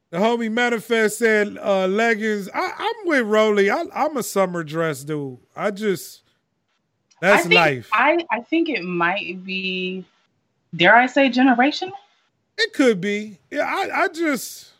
[0.09, 2.49] The homie manifest said uh, leggings.
[2.53, 3.69] I, am with Roly.
[3.69, 5.37] I, am a summer dress dude.
[5.55, 6.23] I just
[7.21, 7.89] that's I think, life.
[7.93, 10.05] I I think it might be
[10.75, 11.93] dare I say generational?
[12.57, 13.39] It could be.
[13.49, 14.73] Yeah, I, I just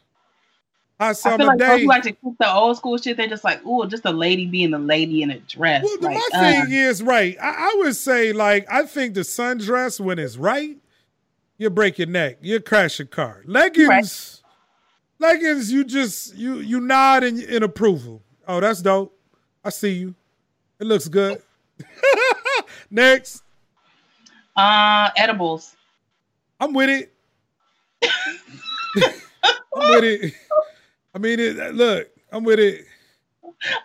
[1.00, 1.78] I feel like day.
[1.78, 3.18] people like to keep the old school shit.
[3.18, 5.84] They're just like, ooh, just a lady being a lady in a dress.
[5.84, 6.40] Well, like, my uh.
[6.40, 7.36] thing is right.
[7.42, 10.78] I, I, would say like I think the sundress when it's right,
[11.58, 13.42] you break your neck, you crash your car.
[13.46, 14.42] Leggings,
[15.20, 15.32] right.
[15.32, 18.22] leggings, you just you you nod in, in approval.
[18.48, 19.18] Oh, that's dope.
[19.64, 20.16] I see you.
[20.80, 21.42] It looks good.
[22.92, 23.44] Next.
[24.56, 25.76] Uh, edibles.
[26.64, 27.14] I'm with it.
[29.76, 30.34] I'm with it.
[31.14, 32.86] I mean, it, look, I'm with it.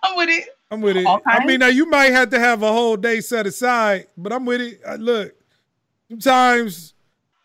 [0.00, 0.44] I'm with it.
[0.70, 1.06] I'm with it.
[1.26, 4.46] I mean, now you might have to have a whole day set aside, but I'm
[4.46, 4.80] with it.
[4.86, 5.34] I, look,
[6.08, 6.94] sometimes,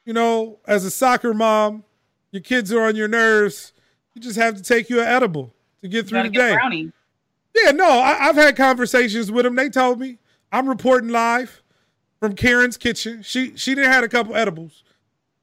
[0.06, 1.84] you know, as a soccer mom,
[2.30, 3.74] your kids are on your nerves.
[4.14, 6.54] You just have to take you an edible to get through the day.
[6.54, 6.92] Brownie.
[7.56, 9.56] Yeah, no, I, have had conversations with them.
[9.56, 10.20] They told me
[10.52, 11.64] I'm reporting live
[12.20, 13.24] from Karen's kitchen.
[13.24, 14.84] She she didn't had a couple edibles.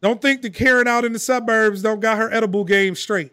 [0.02, 3.32] Don't think that Karen out in the suburbs don't got her edible game straight.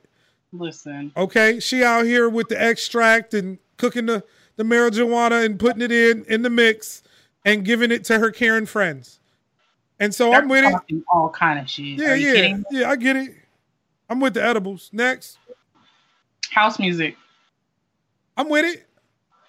[0.52, 1.12] Listen.
[1.16, 4.24] Okay, she out here with the extract and cooking the
[4.56, 7.04] the marijuana and putting it in in the mix
[7.46, 9.20] and giving it to her Karen friends.
[10.00, 11.04] And so They're I'm with it.
[11.12, 12.00] All kind of shit.
[12.00, 12.64] Yeah, yeah, kidding?
[12.72, 12.90] yeah.
[12.90, 13.36] I get it.
[14.10, 14.90] I'm with the edibles.
[14.94, 15.38] Next.
[16.52, 17.18] House music.
[18.36, 18.86] I'm with it.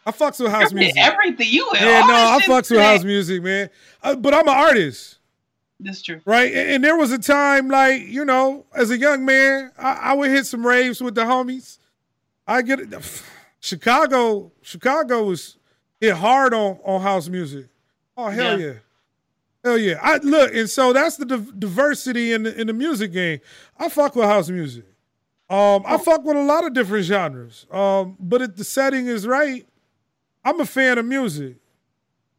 [0.06, 0.96] I fucks with house music.
[0.96, 1.68] Everything you.
[1.74, 3.68] Yeah, no, I fucks with house music, man.
[4.02, 5.17] Uh, but I'm an artist.
[5.80, 6.20] That's true.
[6.24, 6.52] Right?
[6.52, 10.12] And, and, there was a time, like, you know, as a young man, I, I
[10.14, 11.78] would hit some raves with the homies.
[12.46, 12.94] I get it.
[13.60, 15.56] Chicago, Chicago was
[16.00, 17.66] hit hard on, on house music.
[18.16, 18.66] Oh, hell yeah.
[18.66, 18.72] yeah.
[19.64, 19.98] Hell yeah.
[20.02, 23.40] I look, and so that's the diversity in the, in the music game.
[23.76, 24.84] I fuck with house music.
[25.50, 27.66] Um, I fuck with a lot of different genres.
[27.70, 29.66] Um, but if the setting is right,
[30.44, 31.56] I'm a fan of music.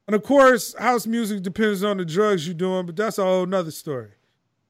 [0.10, 3.46] And of course, house music depends on the drugs you're doing, but that's a whole
[3.46, 4.10] nother story.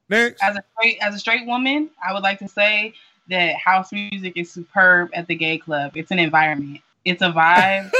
[0.09, 0.43] Next.
[0.43, 2.93] As a straight as a straight woman, I would like to say
[3.29, 5.93] that house music is superb at the gay club.
[5.95, 6.81] It's an environment.
[7.05, 7.89] It's a vibe.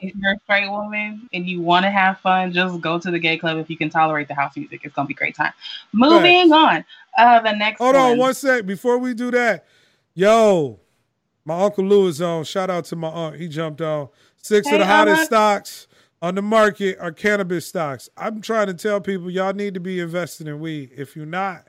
[0.00, 3.20] if you're a straight woman and you want to have fun, just go to the
[3.20, 4.80] gay club if you can tolerate the house music.
[4.82, 5.52] It's gonna be a great time.
[5.92, 6.84] Moving on.
[7.16, 8.04] Uh the next Hold one.
[8.04, 9.66] on one sec before we do that.
[10.14, 10.80] Yo,
[11.44, 12.42] my Uncle Lewis on.
[12.42, 13.36] Shout out to my aunt.
[13.36, 14.08] He jumped on.
[14.42, 15.86] Six hey, of the hottest stocks
[16.20, 18.08] on the market are cannabis stocks.
[18.16, 20.90] I'm trying to tell people y'all need to be investing in weed.
[20.96, 21.68] If you're not,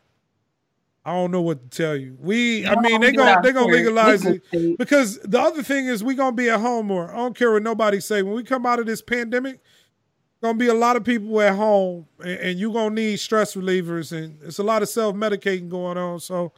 [1.06, 2.18] I don't know what to tell you.
[2.20, 4.44] We, I mean, they gonna they gonna legalize it
[4.78, 7.12] because the other thing is we're gonna be at home more.
[7.12, 8.22] I don't care what nobody say.
[8.22, 9.60] When we come out of this pandemic,
[10.42, 14.12] gonna be a lot of people at home, and, and you gonna need stress relievers,
[14.12, 16.20] and it's a lot of self medicating going on.
[16.20, 16.54] So,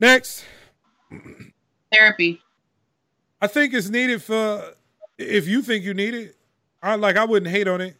[0.00, 0.44] next
[1.92, 2.40] therapy.
[3.40, 4.72] I I think it's needed for
[5.18, 6.35] if you think you need it.
[6.82, 7.96] I like I wouldn't hate on it.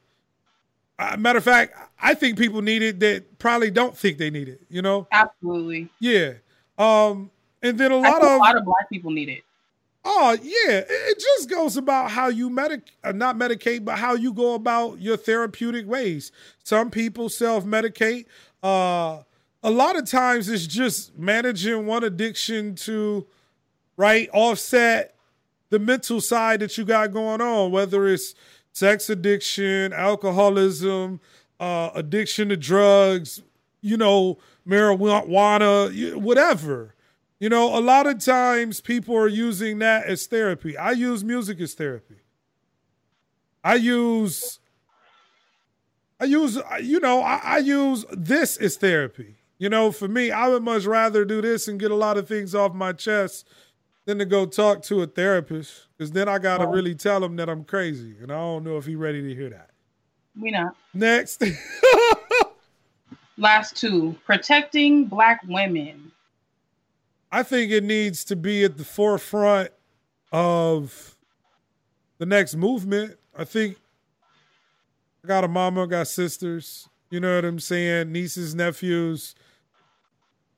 [0.98, 4.48] Uh, matter of fact, I think people need it that probably don't think they need
[4.48, 4.62] it.
[4.70, 5.06] You know?
[5.12, 5.88] Absolutely.
[6.00, 6.34] Yeah.
[6.78, 7.30] Um,
[7.62, 9.42] and then a lot of a lot of black people need it.
[10.04, 14.32] Oh yeah, it just goes about how you medic, uh, not medicate, but how you
[14.32, 16.30] go about your therapeutic ways.
[16.62, 18.26] Some people self medicate.
[18.62, 19.22] Uh,
[19.64, 23.26] a lot of times it's just managing one addiction to,
[23.96, 25.16] right, offset
[25.70, 28.34] the mental side that you got going on, whether it's
[28.76, 31.18] sex addiction, alcoholism,
[31.58, 33.40] uh, addiction to drugs,
[33.80, 34.36] you know,
[34.68, 36.94] marijuana, whatever.
[37.40, 40.76] You know, a lot of times people are using that as therapy.
[40.76, 42.16] I use music as therapy.
[43.64, 44.58] I use,
[46.20, 49.36] I use, you know, I, I use this as therapy.
[49.56, 52.28] You know, for me, I would much rather do this and get a lot of
[52.28, 53.48] things off my chest
[54.06, 57.36] than to go talk to a therapist because then I got to really tell him
[57.36, 58.14] that I'm crazy.
[58.22, 59.70] And I don't know if he's ready to hear that.
[60.40, 60.76] We not.
[60.94, 61.42] Next.
[63.38, 66.12] Last two protecting black women.
[67.30, 69.70] I think it needs to be at the forefront
[70.32, 71.16] of
[72.18, 73.18] the next movement.
[73.36, 73.76] I think
[75.24, 78.12] I got a mama, I got sisters, you know what I'm saying?
[78.12, 79.34] Nieces, nephews.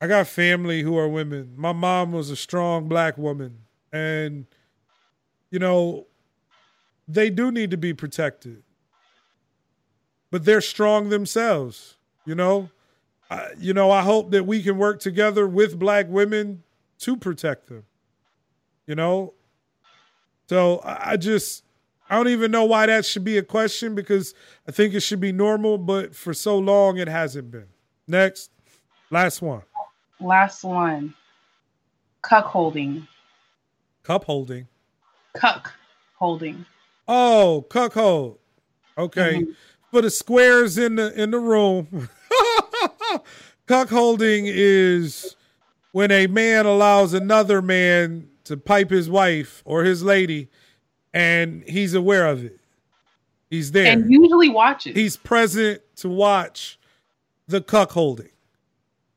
[0.00, 1.54] I got family who are women.
[1.56, 3.58] My mom was a strong black woman.
[3.92, 4.46] And,
[5.50, 6.06] you know,
[7.06, 8.62] they do need to be protected.
[10.30, 11.96] But they're strong themselves,
[12.26, 12.70] you know?
[13.30, 16.62] I, you know, I hope that we can work together with black women
[17.00, 17.84] to protect them.
[18.86, 19.34] You know?
[20.48, 21.64] So I just
[22.08, 24.34] I don't even know why that should be a question because
[24.66, 27.66] I think it should be normal, but for so long it hasn't been.
[28.06, 28.50] Next.
[29.10, 29.62] Last one.
[30.20, 31.14] Last one.
[32.22, 33.06] Cuck holding.
[34.02, 34.66] Cup holding.
[35.34, 35.72] Cuck
[36.16, 36.64] holding.
[37.06, 38.38] Oh, cuck hold.
[38.96, 39.40] Okay.
[39.42, 39.52] Mm-hmm.
[39.90, 42.08] For the squares in the in the room.
[43.66, 45.36] cuck holding is
[45.92, 50.48] when a man allows another man to pipe his wife or his lady
[51.14, 52.58] and he's aware of it.
[53.50, 53.90] He's there.
[53.90, 54.94] And usually watches.
[54.94, 56.78] He's present to watch
[57.46, 58.30] the cuck holding.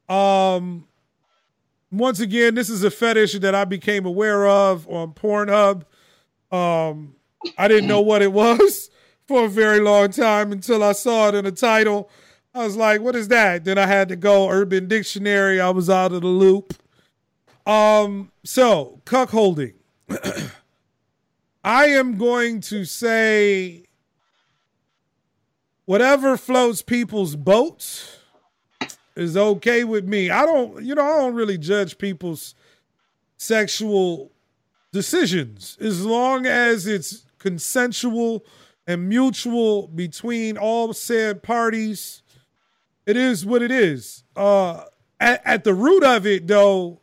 [0.08, 0.88] Um
[1.92, 5.84] once again, this is a fetish that I became aware of on Pornhub.
[6.52, 7.16] Um
[7.58, 8.89] I didn't know what it was
[9.28, 12.10] for a very long time until I saw it in the title.
[12.54, 13.64] I was like, what is that?
[13.64, 15.62] Then I had to go Urban Dictionary.
[15.62, 16.74] I was out of the loop.
[17.66, 19.76] Um, so cuckolding.
[21.64, 23.86] I am going to say
[25.86, 28.18] whatever floats people's boats
[29.16, 30.30] is okay with me.
[30.30, 32.55] I don't, you know, I don't really judge people's
[33.38, 34.32] sexual
[34.91, 38.45] decisions as long as it's consensual
[38.88, 42.22] and mutual between all said parties.
[43.05, 44.24] It is what it is.
[44.36, 44.84] Uh,
[45.20, 46.99] at, at the root of it, though,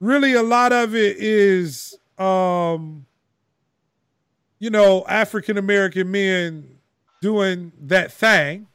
[0.00, 3.06] really a lot of it is um
[4.64, 6.78] you know, African American men
[7.20, 8.66] doing that thing,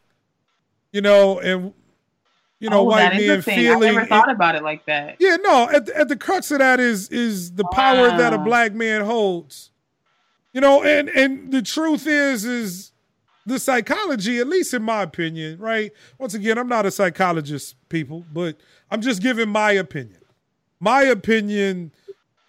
[0.92, 1.74] you know, and
[2.60, 3.90] you know, oh, white man feeling.
[3.90, 5.18] I never thought it, about it like that.
[5.20, 5.70] Yeah, no.
[5.70, 7.70] At, at the crux of that is is the wow.
[7.72, 9.72] power that a black man holds.
[10.54, 12.92] You know, and and the truth is is
[13.46, 15.92] the psychology, at least in my opinion, right?
[16.18, 18.58] Once again, I'm not a psychologist, people, but
[18.92, 20.22] I'm just giving my opinion.
[20.80, 21.92] My opinion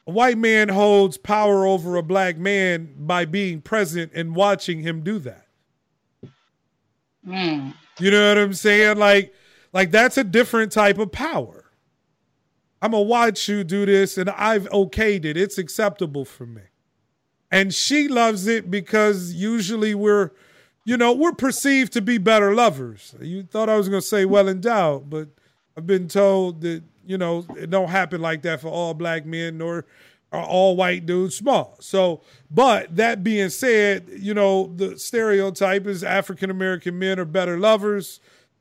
[0.06, 5.02] a white man holds power over a black man by being present and watching him
[5.02, 5.46] do that.
[7.26, 7.74] Mm.
[8.00, 8.96] You know what I'm saying?
[8.96, 9.32] Like,
[9.72, 11.66] like that's a different type of power.
[12.82, 15.36] I'm gonna watch you do this, and I've okayed it.
[15.36, 16.62] It's acceptable for me.
[17.50, 20.30] And she loves it because usually we're,
[20.84, 23.14] you know, we're perceived to be better lovers.
[23.20, 25.28] You thought I was gonna say well endowed, but
[25.76, 29.58] I've been told that you know, it don't happen like that for all black men
[29.58, 29.84] nor
[30.32, 31.76] are all white dudes small.
[31.80, 37.58] So, but that being said, you know, the stereotype is African American men are better
[37.58, 38.20] lovers.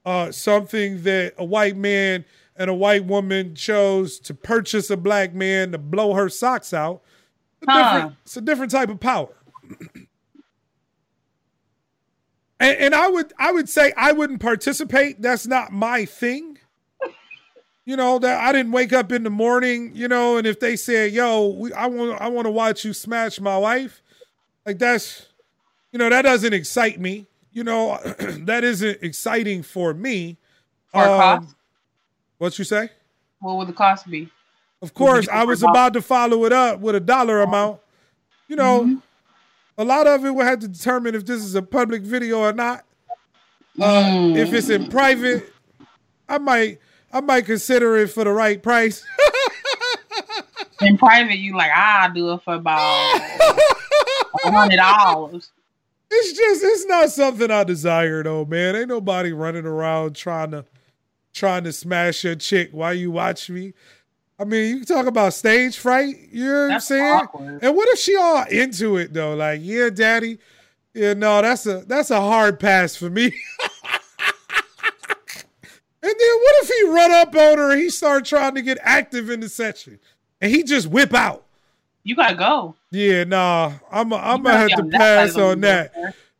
[0.09, 5.35] Uh, something that a white man and a white woman chose to purchase a black
[5.35, 7.01] man to blow her socks out.
[7.61, 7.93] It's a, huh.
[7.93, 9.35] different, it's a different type of power.
[12.59, 15.21] and, and I would I would say I wouldn't participate.
[15.21, 16.57] That's not my thing
[17.89, 20.75] you know that I didn't wake up in the morning, you know, and if they
[20.75, 24.03] said, "Yo, we, I want I want to watch you smash my wife,"
[24.63, 25.25] like that's,
[25.91, 27.25] you know, that doesn't excite me.
[27.51, 30.37] You know, that isn't exciting for me.
[30.87, 31.55] For um, cost?
[32.37, 32.89] What you say?
[33.39, 34.29] What would the cost be?
[34.81, 37.81] Of course, I was about to follow it up with a dollar amount.
[38.47, 38.95] You know, mm-hmm.
[39.77, 42.53] a lot of it will have to determine if this is a public video or
[42.53, 42.85] not.
[43.79, 44.37] Uh, mm.
[44.37, 45.53] If it's in private,
[46.27, 46.79] I might
[47.11, 49.05] I might consider it for the right price.
[50.81, 53.21] in private, you like I'll do it for about
[54.45, 55.51] hundred dollars.
[56.11, 58.75] It's just it's not something I desire though, man.
[58.75, 60.65] Ain't nobody running around trying to
[61.33, 63.73] trying to smash your chick while you watch me.
[64.39, 67.13] I mean, you talk about stage fright, you know what I'm saying?
[67.13, 67.63] Awkward.
[67.63, 69.35] And what if she all into it though?
[69.35, 70.39] Like, yeah, daddy.
[70.93, 73.31] Yeah, no, that's a that's a hard pass for me.
[76.01, 78.77] And then what if he run up on her and he start trying to get
[78.81, 79.99] active in the session
[80.39, 81.45] and he just whip out?
[82.03, 82.75] You gotta go.
[82.91, 83.73] Yeah, nah.
[83.91, 85.93] I'm a, I'm gonna have to pass on that.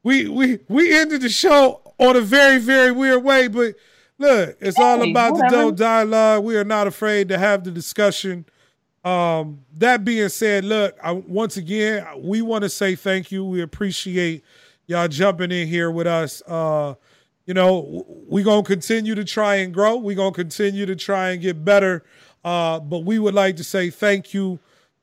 [0.03, 3.75] We we we ended the show on a very very weird way, but
[4.17, 5.55] look, it's hey, all about whatever.
[5.55, 6.43] the dope dialogue.
[6.43, 8.45] We are not afraid to have the discussion.
[9.03, 13.45] Um, that being said, look, I, once again, we want to say thank you.
[13.45, 14.43] We appreciate
[14.87, 16.41] y'all jumping in here with us.
[16.45, 16.95] Uh,
[17.45, 19.95] you know, we're going to continue to try and grow.
[19.95, 22.03] We're going to continue to try and get better.
[22.43, 24.59] Uh, but we would like to say thank you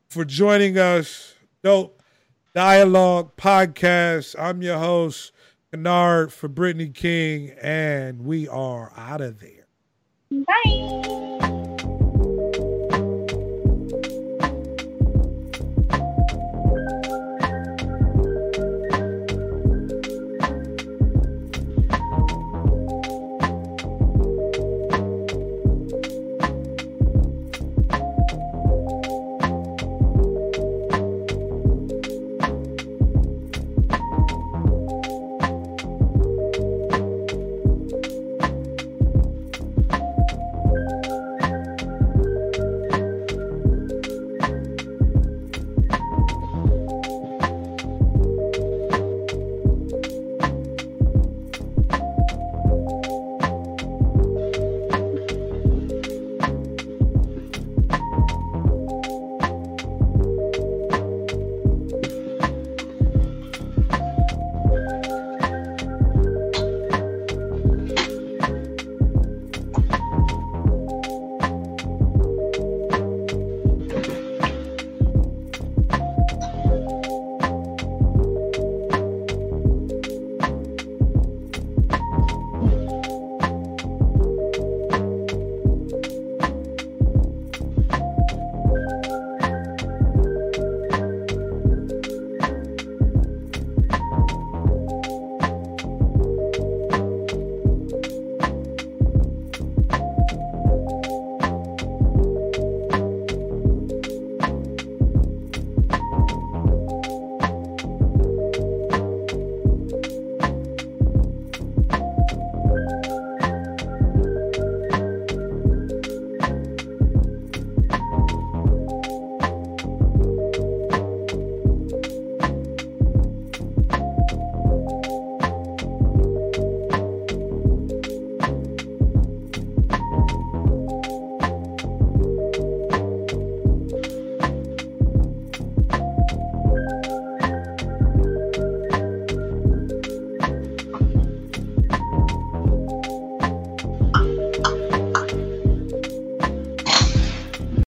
[0.09, 1.35] for joining us.
[1.63, 2.03] Dope
[2.55, 4.35] Dialogue Podcast.
[4.39, 5.33] I'm your host,
[5.73, 9.67] Kynard, for Brittany King, and we are out of there.
[10.31, 11.53] Bye.